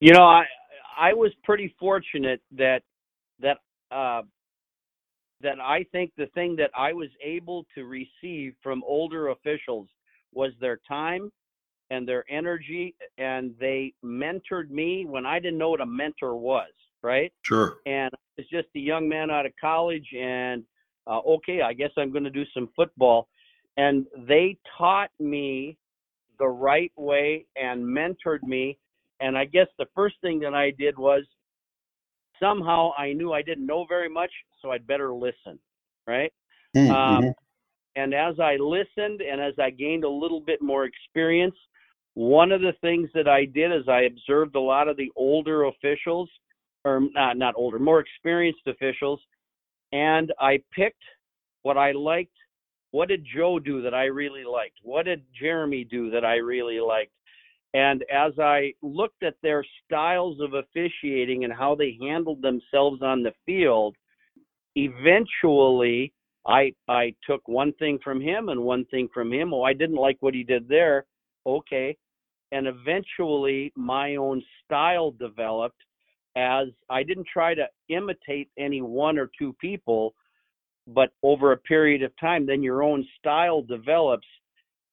You 0.00 0.12
know, 0.12 0.22
I 0.22 0.44
I 0.98 1.14
was 1.14 1.32
pretty 1.44 1.74
fortunate 1.78 2.40
that 2.56 2.82
that 3.40 3.58
uh, 3.90 4.22
that 5.40 5.60
I 5.60 5.84
think 5.92 6.12
the 6.16 6.26
thing 6.34 6.56
that 6.56 6.70
I 6.76 6.92
was 6.92 7.08
able 7.22 7.64
to 7.74 7.84
receive 7.84 8.54
from 8.62 8.82
older 8.84 9.28
officials 9.28 9.88
was 10.34 10.52
their 10.60 10.80
time 10.88 11.30
and 11.90 12.06
their 12.06 12.24
energy, 12.28 12.94
and 13.16 13.54
they 13.58 13.94
mentored 14.04 14.70
me 14.70 15.06
when 15.06 15.24
I 15.24 15.38
didn't 15.38 15.58
know 15.58 15.70
what 15.70 15.80
a 15.80 15.86
mentor 15.86 16.36
was. 16.36 16.68
Right, 17.00 17.32
Sure. 17.42 17.78
and 17.86 18.10
I 18.12 18.18
was 18.38 18.46
just 18.50 18.66
a 18.74 18.80
young 18.80 19.08
man 19.08 19.30
out 19.30 19.46
of 19.46 19.52
college, 19.60 20.08
and 20.18 20.64
uh, 21.06 21.20
okay, 21.20 21.62
I 21.62 21.72
guess 21.72 21.90
I'm 21.96 22.10
going 22.10 22.24
to 22.24 22.30
do 22.30 22.44
some 22.52 22.68
football, 22.74 23.28
and 23.76 24.04
they 24.26 24.58
taught 24.76 25.10
me 25.20 25.78
the 26.40 26.48
right 26.48 26.90
way 26.96 27.46
and 27.54 27.84
mentored 27.84 28.42
me 28.42 28.78
and 29.20 29.36
I 29.36 29.44
guess 29.44 29.66
the 29.78 29.86
first 29.94 30.16
thing 30.20 30.40
that 30.40 30.54
I 30.54 30.70
did 30.70 30.98
was 30.98 31.24
somehow 32.40 32.92
I 32.96 33.12
knew 33.12 33.32
I 33.32 33.42
didn't 33.42 33.66
know 33.66 33.84
very 33.88 34.08
much, 34.08 34.30
so 34.60 34.70
I'd 34.70 34.86
better 34.86 35.12
listen, 35.12 35.58
right? 36.06 36.32
Mm, 36.76 36.90
Um, 36.90 37.24
mhm. 37.24 37.34
and 37.96 38.14
as 38.14 38.38
I 38.38 38.56
listened 38.56 39.20
and 39.20 39.40
as 39.40 39.58
I 39.58 39.70
gained 39.70 40.04
a 40.04 40.08
little 40.08 40.40
bit 40.40 40.62
more 40.62 40.84
experience, 40.84 41.56
one 42.14 42.52
of 42.52 42.60
the 42.60 42.72
things 42.80 43.10
that 43.14 43.28
I 43.28 43.44
did 43.44 43.72
is 43.72 43.88
I 43.88 44.02
observed 44.02 44.56
a 44.56 44.60
lot 44.60 44.88
of 44.88 44.96
the 44.96 45.10
older 45.16 45.64
officials, 45.64 46.30
or 46.84 47.00
not 47.12 47.36
not 47.36 47.54
older, 47.56 47.78
more 47.78 48.00
experienced 48.00 48.66
officials, 48.66 49.20
and 49.92 50.32
I 50.38 50.62
picked 50.72 51.02
what 51.62 51.76
I 51.76 51.92
liked. 51.92 52.36
What 52.90 53.08
did 53.08 53.24
Joe 53.24 53.58
do 53.58 53.82
that 53.82 53.94
I 53.94 54.04
really 54.04 54.44
liked? 54.44 54.78
What 54.82 55.04
did 55.04 55.24
Jeremy 55.38 55.84
do 55.84 56.10
that 56.10 56.24
I 56.24 56.36
really 56.36 56.80
liked? 56.80 57.12
And 57.74 58.04
as 58.10 58.32
I 58.38 58.72
looked 58.82 59.22
at 59.22 59.34
their 59.42 59.64
styles 59.84 60.40
of 60.40 60.54
officiating 60.54 61.44
and 61.44 61.52
how 61.52 61.74
they 61.74 61.98
handled 62.00 62.40
themselves 62.40 63.02
on 63.02 63.22
the 63.22 63.32
field, 63.44 63.94
eventually 64.74 66.12
I 66.46 66.72
I 66.88 67.14
took 67.26 67.46
one 67.46 67.72
thing 67.74 67.98
from 68.02 68.20
him 68.20 68.48
and 68.48 68.62
one 68.62 68.86
thing 68.86 69.08
from 69.12 69.32
him. 69.32 69.52
Oh, 69.52 69.62
I 69.62 69.74
didn't 69.74 69.96
like 69.96 70.16
what 70.20 70.34
he 70.34 70.44
did 70.44 70.66
there. 70.68 71.04
Okay. 71.46 71.96
And 72.52 72.66
eventually 72.66 73.72
my 73.76 74.16
own 74.16 74.42
style 74.64 75.10
developed 75.10 75.82
as 76.36 76.68
I 76.88 77.02
didn't 77.02 77.26
try 77.30 77.54
to 77.54 77.66
imitate 77.90 78.48
any 78.58 78.80
one 78.80 79.18
or 79.18 79.30
two 79.38 79.54
people, 79.60 80.14
but 80.86 81.10
over 81.22 81.52
a 81.52 81.58
period 81.58 82.02
of 82.02 82.12
time 82.18 82.46
then 82.46 82.62
your 82.62 82.82
own 82.82 83.06
style 83.18 83.60
develops 83.60 84.26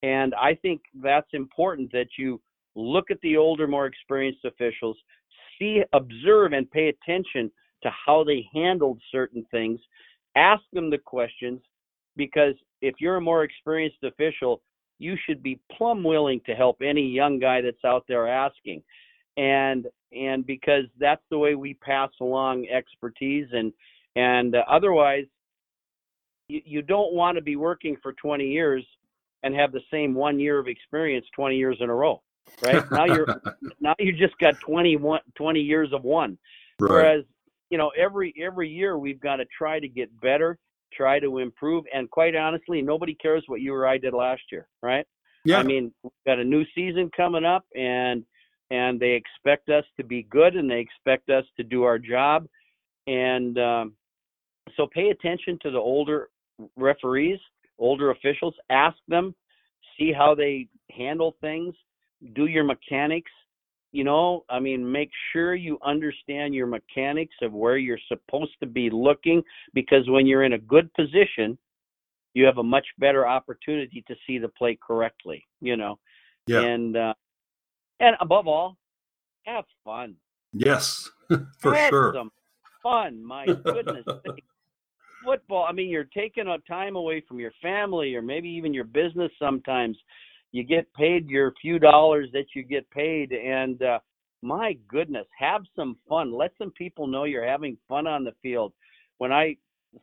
and 0.04 0.36
I 0.36 0.56
think 0.56 0.82
that's 1.02 1.30
important 1.34 1.92
that 1.94 2.08
you 2.18 2.42
look 2.76 3.12
at 3.12 3.20
the 3.22 3.38
older 3.38 3.68
more 3.68 3.86
experienced 3.86 4.46
officials, 4.46 4.98
see 5.58 5.82
observe 5.94 6.54
and 6.54 6.70
pay 6.72 6.90
attention 6.90 7.52
to 7.84 7.90
how 8.06 8.24
they 8.24 8.46
handled 8.54 9.00
certain 9.12 9.46
things 9.52 9.80
ask 10.36 10.64
them 10.74 10.90
the 10.90 10.98
questions 10.98 11.62
because 12.18 12.56
if 12.82 12.96
you're 13.00 13.18
a 13.18 13.22
more 13.22 13.44
experienced 13.44 14.04
official, 14.04 14.62
you 15.00 15.16
should 15.26 15.42
be 15.42 15.60
plumb 15.72 16.04
willing 16.04 16.42
to 16.46 16.54
help 16.54 16.78
any 16.82 17.08
young 17.08 17.40
guy 17.40 17.62
that's 17.62 17.84
out 17.86 18.06
there 18.08 18.28
asking. 18.28 18.84
And 19.38 19.88
and 20.14 20.46
because 20.46 20.86
that's 20.98 21.24
the 21.30 21.38
way 21.38 21.56
we 21.56 21.74
pass 21.74 22.10
along 22.22 22.68
expertise 22.68 23.48
and 23.52 23.74
and 24.16 24.56
uh, 24.56 24.64
otherwise 24.70 25.26
you, 26.48 26.62
you 26.64 26.82
don't 26.82 27.14
want 27.14 27.38
to 27.38 27.42
be 27.42 27.58
working 27.58 27.98
for 28.02 28.14
20 28.14 28.46
years 28.46 28.86
and 29.44 29.54
have 29.54 29.74
the 29.74 29.82
same 29.92 30.14
one 30.14 30.40
year 30.40 30.58
of 30.58 30.68
experience 30.68 31.26
20 31.36 31.58
years 31.58 31.78
in 31.82 31.90
a 31.90 31.94
row 31.94 32.22
right 32.62 32.90
now 32.92 33.06
you're 33.06 33.42
now 33.80 33.96
you 34.00 34.12
just 34.14 34.38
got 34.40 34.60
21 34.62 35.20
20 35.36 35.60
years 35.60 35.92
of 35.94 36.04
one 36.04 36.38
right. 36.80 36.90
Whereas, 36.90 37.24
you 37.70 37.78
know, 37.78 37.92
every 37.98 38.34
every 38.42 38.70
year 38.70 38.98
we've 38.98 39.20
got 39.20 39.38
to 39.38 39.46
try 39.58 39.80
to 39.80 39.88
get 39.88 40.10
better, 40.22 40.58
try 40.94 41.20
to 41.20 41.40
improve, 41.40 41.86
and 41.94 42.10
quite 42.10 42.36
honestly, 42.36 42.82
nobody 42.82 43.16
cares 43.16 43.44
what 43.48 43.62
you 43.62 43.74
or 43.74 43.88
I 43.88 43.98
did 43.98 44.14
last 44.14 44.44
year, 44.52 44.68
right? 44.82 45.06
Yeah. 45.44 45.60
I 45.60 45.64
mean, 45.64 45.94
we've 46.04 46.12
got 46.26 46.40
a 46.40 46.44
new 46.44 46.66
season 46.74 47.10
coming 47.16 47.46
up, 47.46 47.66
and 47.76 48.24
and 48.72 49.00
they 49.00 49.12
expect 49.12 49.70
us 49.70 49.86
to 49.98 50.04
be 50.04 50.24
good, 50.24 50.56
and 50.56 50.70
they 50.70 50.80
expect 50.80 51.30
us 51.30 51.46
to 51.58 51.64
do 51.64 51.84
our 51.84 52.00
job, 52.00 52.48
and 53.08 53.58
um, 53.58 53.94
so 54.78 54.88
pay 54.88 55.10
attention 55.10 55.60
to 55.62 55.72
the 55.72 55.78
older 55.78 56.30
referees, 56.76 57.40
older 57.78 58.12
officials. 58.12 58.54
Ask 58.70 58.98
them, 59.08 59.36
see 59.98 60.12
how 60.12 60.36
they 60.36 60.68
handle 60.92 61.36
things, 61.42 61.76
do 62.34 62.48
your 62.48 62.64
mechanics 62.64 63.32
you 63.92 64.04
know 64.04 64.44
i 64.50 64.60
mean 64.60 64.90
make 64.90 65.10
sure 65.32 65.56
you 65.56 65.78
understand 65.86 66.54
your 66.54 66.68
mechanics 66.68 67.36
of 67.42 67.54
where 67.54 67.78
you're 67.78 68.00
supposed 68.08 68.54
to 68.60 68.66
be 68.66 68.90
looking 68.90 69.42
because 69.74 70.10
when 70.10 70.26
you're 70.26 70.44
in 70.44 70.54
a 70.54 70.60
good 70.60 70.94
position 70.94 71.58
you 72.34 72.46
have 72.46 72.58
a 72.58 72.64
much 72.64 72.86
better 72.98 73.28
opportunity 73.28 74.04
to 74.08 74.16
see 74.28 74.38
the 74.38 74.50
play 74.50 74.78
correctly 74.86 75.46
you 75.62 75.78
know 75.78 75.98
yeah. 76.48 76.62
and 76.62 76.98
uh 76.98 77.14
and 78.00 78.16
above 78.20 78.48
all 78.48 78.76
have 79.46 79.66
fun 79.84 80.16
yes. 80.54 81.10
For 81.60 81.74
have 81.74 81.90
sure. 81.90 82.14
some 82.16 82.32
fun 82.84 83.24
my 83.24 83.46
goodness 83.46 84.06
football 85.26 85.66
i 85.68 85.72
mean 85.72 85.90
you're 85.90 86.04
taking 86.04 86.48
a 86.48 86.58
time 86.68 86.96
away 86.96 87.24
from 87.28 87.40
your 87.40 87.54
family 87.62 88.14
or 88.16 88.22
maybe 88.22 88.50
even 88.50 88.74
your 88.74 88.84
business 88.84 89.32
sometimes 89.40 89.98
you 90.56 90.64
get 90.64 90.92
paid 90.94 91.30
your 91.30 91.54
few 91.62 91.80
dollars 91.80 92.30
that 92.34 92.46
you 92.56 92.64
get 92.64 92.90
paid 92.92 93.32
and 93.32 93.82
uh 93.82 94.00
my 94.42 94.78
goodness 94.88 95.26
have 95.38 95.62
some 95.76 95.98
fun 96.08 96.32
let 96.32 96.52
some 96.58 96.72
people 96.72 97.08
know 97.08 97.24
you're 97.24 97.48
having 97.48 97.78
fun 97.88 98.08
on 98.08 98.24
the 98.24 98.34
field 98.42 98.74
when 99.18 99.32
i 99.32 99.56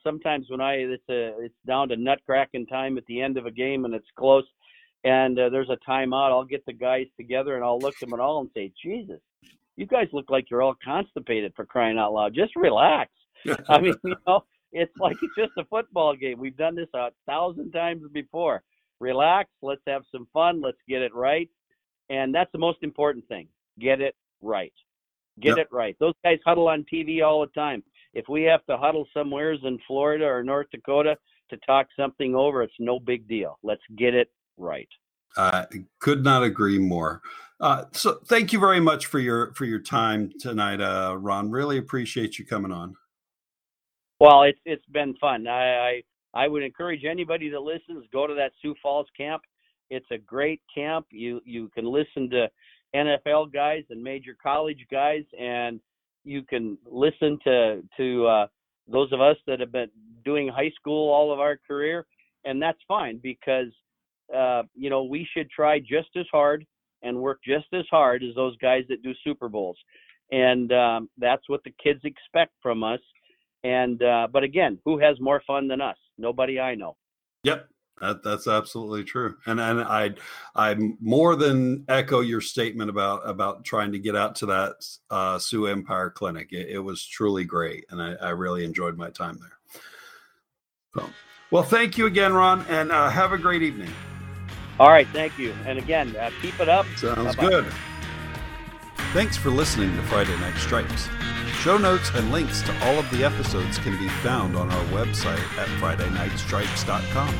sometimes 0.02 0.46
when 0.48 0.60
i 0.60 0.74
it's 0.74 1.08
a 1.10 1.34
it's 1.40 1.54
down 1.66 1.88
to 1.88 1.96
nut 1.96 2.18
cracking 2.26 2.66
time 2.66 2.98
at 2.98 3.06
the 3.06 3.20
end 3.20 3.36
of 3.36 3.46
a 3.46 3.50
game 3.50 3.84
and 3.84 3.94
it's 3.94 4.08
close 4.16 4.44
and 5.04 5.38
uh, 5.38 5.48
there's 5.48 5.70
a 5.70 5.78
timeout, 5.88 6.30
I'll 6.30 6.44
get 6.44 6.64
the 6.64 6.72
guys 6.72 7.06
together 7.16 7.56
and 7.56 7.64
I'll 7.64 7.78
look 7.78 7.98
them 7.98 8.14
at 8.14 8.20
all 8.20 8.40
and 8.40 8.50
say, 8.54 8.72
Jesus, 8.82 9.20
you 9.76 9.86
guys 9.86 10.06
look 10.12 10.30
like 10.30 10.48
you're 10.50 10.62
all 10.62 10.76
constipated 10.84 11.52
for 11.56 11.64
crying 11.64 11.98
out 11.98 12.12
loud. 12.12 12.34
Just 12.34 12.54
relax. 12.54 13.10
I 13.68 13.80
mean, 13.80 13.94
you 14.04 14.14
know, 14.26 14.44
it's 14.72 14.92
like 14.98 15.16
it's 15.22 15.34
just 15.38 15.52
a 15.58 15.64
football 15.64 16.14
game. 16.14 16.38
We've 16.38 16.56
done 16.56 16.76
this 16.76 16.88
a 16.94 17.08
thousand 17.26 17.72
times 17.72 18.02
before. 18.12 18.62
Relax. 19.02 19.50
Let's 19.62 19.82
have 19.88 20.02
some 20.12 20.28
fun. 20.32 20.62
Let's 20.62 20.78
get 20.88 21.02
it 21.02 21.12
right. 21.12 21.50
And 22.08 22.32
that's 22.32 22.52
the 22.52 22.58
most 22.58 22.78
important 22.82 23.26
thing. 23.26 23.48
Get 23.80 24.00
it 24.00 24.14
right. 24.40 24.72
Get 25.40 25.56
yep. 25.56 25.66
it 25.66 25.68
right. 25.72 25.96
Those 25.98 26.14
guys 26.24 26.38
huddle 26.46 26.68
on 26.68 26.86
TV 26.92 27.22
all 27.22 27.40
the 27.40 27.52
time. 27.60 27.82
If 28.14 28.26
we 28.28 28.42
have 28.44 28.64
to 28.66 28.76
huddle 28.76 29.06
somewheres 29.12 29.58
in 29.64 29.78
Florida 29.88 30.24
or 30.24 30.44
North 30.44 30.68
Dakota 30.70 31.16
to 31.50 31.56
talk 31.66 31.88
something 31.98 32.34
over, 32.34 32.62
it's 32.62 32.74
no 32.78 33.00
big 33.00 33.26
deal. 33.26 33.58
Let's 33.62 33.82
get 33.98 34.14
it 34.14 34.28
right. 34.56 34.88
I 35.36 35.66
could 35.98 36.22
not 36.22 36.44
agree 36.44 36.78
more. 36.78 37.22
Uh, 37.58 37.84
so 37.92 38.18
thank 38.26 38.52
you 38.52 38.60
very 38.60 38.80
much 38.80 39.06
for 39.06 39.18
your 39.18 39.52
for 39.54 39.64
your 39.64 39.80
time 39.80 40.30
tonight, 40.38 40.80
uh, 40.80 41.16
Ron. 41.18 41.50
Really 41.50 41.78
appreciate 41.78 42.38
you 42.38 42.44
coming 42.44 42.70
on. 42.70 42.94
Well, 44.20 44.42
it's 44.42 44.58
it's 44.66 44.84
been 44.92 45.14
fun. 45.16 45.46
I, 45.46 45.88
I 45.88 46.02
I 46.34 46.48
would 46.48 46.62
encourage 46.62 47.04
anybody 47.04 47.50
that 47.50 47.60
listens 47.60 48.04
go 48.12 48.26
to 48.26 48.34
that 48.34 48.52
Sioux 48.60 48.74
Falls 48.82 49.06
camp. 49.16 49.42
It's 49.90 50.06
a 50.10 50.18
great 50.18 50.60
camp. 50.74 51.06
You 51.10 51.40
you 51.44 51.68
can 51.74 51.84
listen 51.84 52.30
to 52.30 52.48
NFL 52.94 53.52
guys 53.52 53.84
and 53.90 54.02
major 54.02 54.36
college 54.42 54.86
guys, 54.90 55.24
and 55.38 55.80
you 56.24 56.42
can 56.42 56.78
listen 56.90 57.38
to 57.44 57.82
to 57.96 58.26
uh, 58.26 58.46
those 58.88 59.12
of 59.12 59.20
us 59.20 59.36
that 59.46 59.60
have 59.60 59.72
been 59.72 59.90
doing 60.24 60.48
high 60.48 60.70
school 60.78 61.12
all 61.12 61.32
of 61.32 61.40
our 61.40 61.58
career, 61.66 62.06
and 62.44 62.60
that's 62.60 62.78
fine 62.88 63.20
because 63.22 63.68
uh, 64.34 64.62
you 64.74 64.90
know 64.90 65.04
we 65.04 65.26
should 65.34 65.50
try 65.50 65.78
just 65.78 66.16
as 66.16 66.26
hard 66.30 66.66
and 67.02 67.16
work 67.18 67.40
just 67.44 67.66
as 67.72 67.84
hard 67.90 68.22
as 68.22 68.34
those 68.34 68.56
guys 68.58 68.84
that 68.88 69.02
do 69.02 69.12
Super 69.24 69.48
Bowls, 69.48 69.78
and 70.30 70.72
um, 70.72 71.10
that's 71.18 71.48
what 71.48 71.62
the 71.64 71.74
kids 71.82 72.00
expect 72.04 72.52
from 72.62 72.82
us. 72.82 73.00
And 73.64 74.02
uh, 74.02 74.28
but 74.32 74.42
again, 74.42 74.78
who 74.84 74.98
has 74.98 75.20
more 75.20 75.42
fun 75.46 75.68
than 75.68 75.80
us? 75.80 75.96
Nobody 76.18 76.58
I 76.58 76.74
know. 76.74 76.96
Yep, 77.44 77.68
that, 78.00 78.24
that's 78.24 78.48
absolutely 78.48 79.04
true, 79.04 79.36
and 79.46 79.60
and 79.60 79.80
I 79.80 80.10
I 80.56 80.76
more 81.00 81.36
than 81.36 81.84
echo 81.88 82.20
your 82.20 82.40
statement 82.40 82.90
about 82.90 83.28
about 83.28 83.64
trying 83.64 83.92
to 83.92 83.98
get 83.98 84.16
out 84.16 84.34
to 84.36 84.46
that 84.46 84.84
uh, 85.10 85.38
Sioux 85.38 85.66
Empire 85.66 86.10
Clinic. 86.10 86.48
It, 86.52 86.70
it 86.70 86.78
was 86.80 87.06
truly 87.06 87.44
great, 87.44 87.86
and 87.90 88.02
I, 88.02 88.14
I, 88.14 88.30
really 88.30 88.64
enjoyed 88.64 88.96
my 88.96 89.10
time 89.10 89.38
there. 89.40 89.82
So, 90.96 91.10
well, 91.52 91.62
thank 91.62 91.96
you 91.96 92.06
again, 92.06 92.32
Ron, 92.32 92.66
and 92.68 92.90
uh, 92.90 93.08
have 93.08 93.32
a 93.32 93.38
great 93.38 93.62
evening. 93.62 93.90
All 94.80 94.90
right, 94.90 95.06
thank 95.12 95.38
you, 95.38 95.54
and 95.64 95.78
again, 95.78 96.16
uh, 96.16 96.30
keep 96.40 96.58
it 96.58 96.68
up. 96.68 96.86
Sounds 96.96 97.36
Bye-bye. 97.36 97.48
good. 97.48 97.66
Thanks 99.12 99.36
for 99.36 99.50
listening 99.50 99.94
to 99.94 100.02
Friday 100.04 100.36
Night 100.40 100.56
Stripes. 100.56 101.08
Show 101.62 101.78
notes 101.78 102.10
and 102.16 102.32
links 102.32 102.60
to 102.62 102.76
all 102.84 102.98
of 102.98 103.08
the 103.12 103.22
episodes 103.22 103.78
can 103.78 103.96
be 103.96 104.08
found 104.08 104.56
on 104.56 104.68
our 104.68 104.84
website 104.86 105.38
at 105.56 105.68
FridayNightStripes.com. 105.78 107.32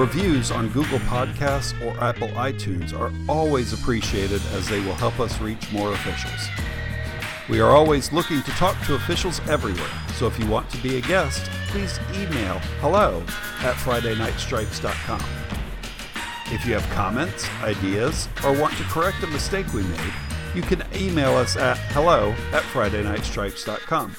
Reviews 0.00 0.52
on 0.52 0.68
Google 0.68 1.00
Podcasts 1.00 1.74
or 1.84 1.98
Apple 2.00 2.28
iTunes 2.28 2.96
are 2.96 3.10
always 3.28 3.72
appreciated 3.72 4.40
as 4.52 4.68
they 4.68 4.78
will 4.78 4.94
help 4.94 5.18
us 5.18 5.40
reach 5.40 5.72
more 5.72 5.92
officials. 5.92 6.48
We 7.48 7.58
are 7.58 7.70
always 7.72 8.12
looking 8.12 8.44
to 8.44 8.50
talk 8.52 8.80
to 8.86 8.94
officials 8.94 9.40
everywhere, 9.48 9.90
so 10.14 10.28
if 10.28 10.38
you 10.38 10.46
want 10.46 10.70
to 10.70 10.76
be 10.80 10.98
a 10.98 11.00
guest, 11.00 11.50
please 11.66 11.98
email 12.14 12.60
hello 12.80 13.24
at 13.62 13.74
FridayNightStripes.com. 13.74 15.24
If 16.54 16.64
you 16.64 16.74
have 16.74 16.88
comments, 16.90 17.48
ideas, 17.64 18.28
or 18.44 18.52
want 18.56 18.76
to 18.76 18.84
correct 18.84 19.24
a 19.24 19.26
mistake 19.26 19.72
we 19.72 19.82
made, 19.82 20.12
you 20.56 20.62
can 20.62 20.82
email 20.94 21.36
us 21.36 21.56
at 21.56 21.76
hello 21.92 22.30
at 22.52 22.62
FridayNightStripes.com. 22.62 24.16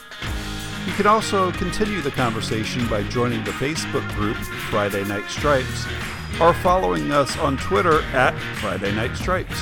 You 0.86 0.94
can 0.94 1.08
also 1.08 1.52
continue 1.54 2.00
the 2.00 2.12
conversation 2.12 2.88
by 2.88 3.04
joining 3.04 3.44
the 3.44 3.52
Facebook 3.52 4.08
group 4.16 4.38
Friday 4.70 5.04
Night 5.06 5.30
Stripes 5.30 5.86
or 6.40 6.54
following 6.54 7.12
us 7.12 7.38
on 7.40 7.58
Twitter 7.58 8.04
at 8.14 8.38
Friday 8.62 8.94
Night 8.96 9.18
Stripes. 9.18 9.60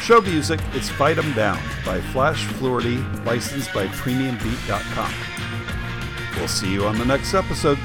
Show 0.00 0.22
music 0.22 0.60
is 0.74 0.88
Fight 0.88 1.18
'em 1.18 1.32
Down 1.34 1.62
by 1.84 2.00
Flash 2.00 2.46
Fluorty, 2.46 2.98
licensed 3.24 3.72
by 3.74 3.86
PremiumBeat.com. 3.88 5.12
We'll 6.36 6.48
see 6.48 6.72
you 6.72 6.86
on 6.86 6.98
the 6.98 7.04
next 7.04 7.34
episode. 7.34 7.78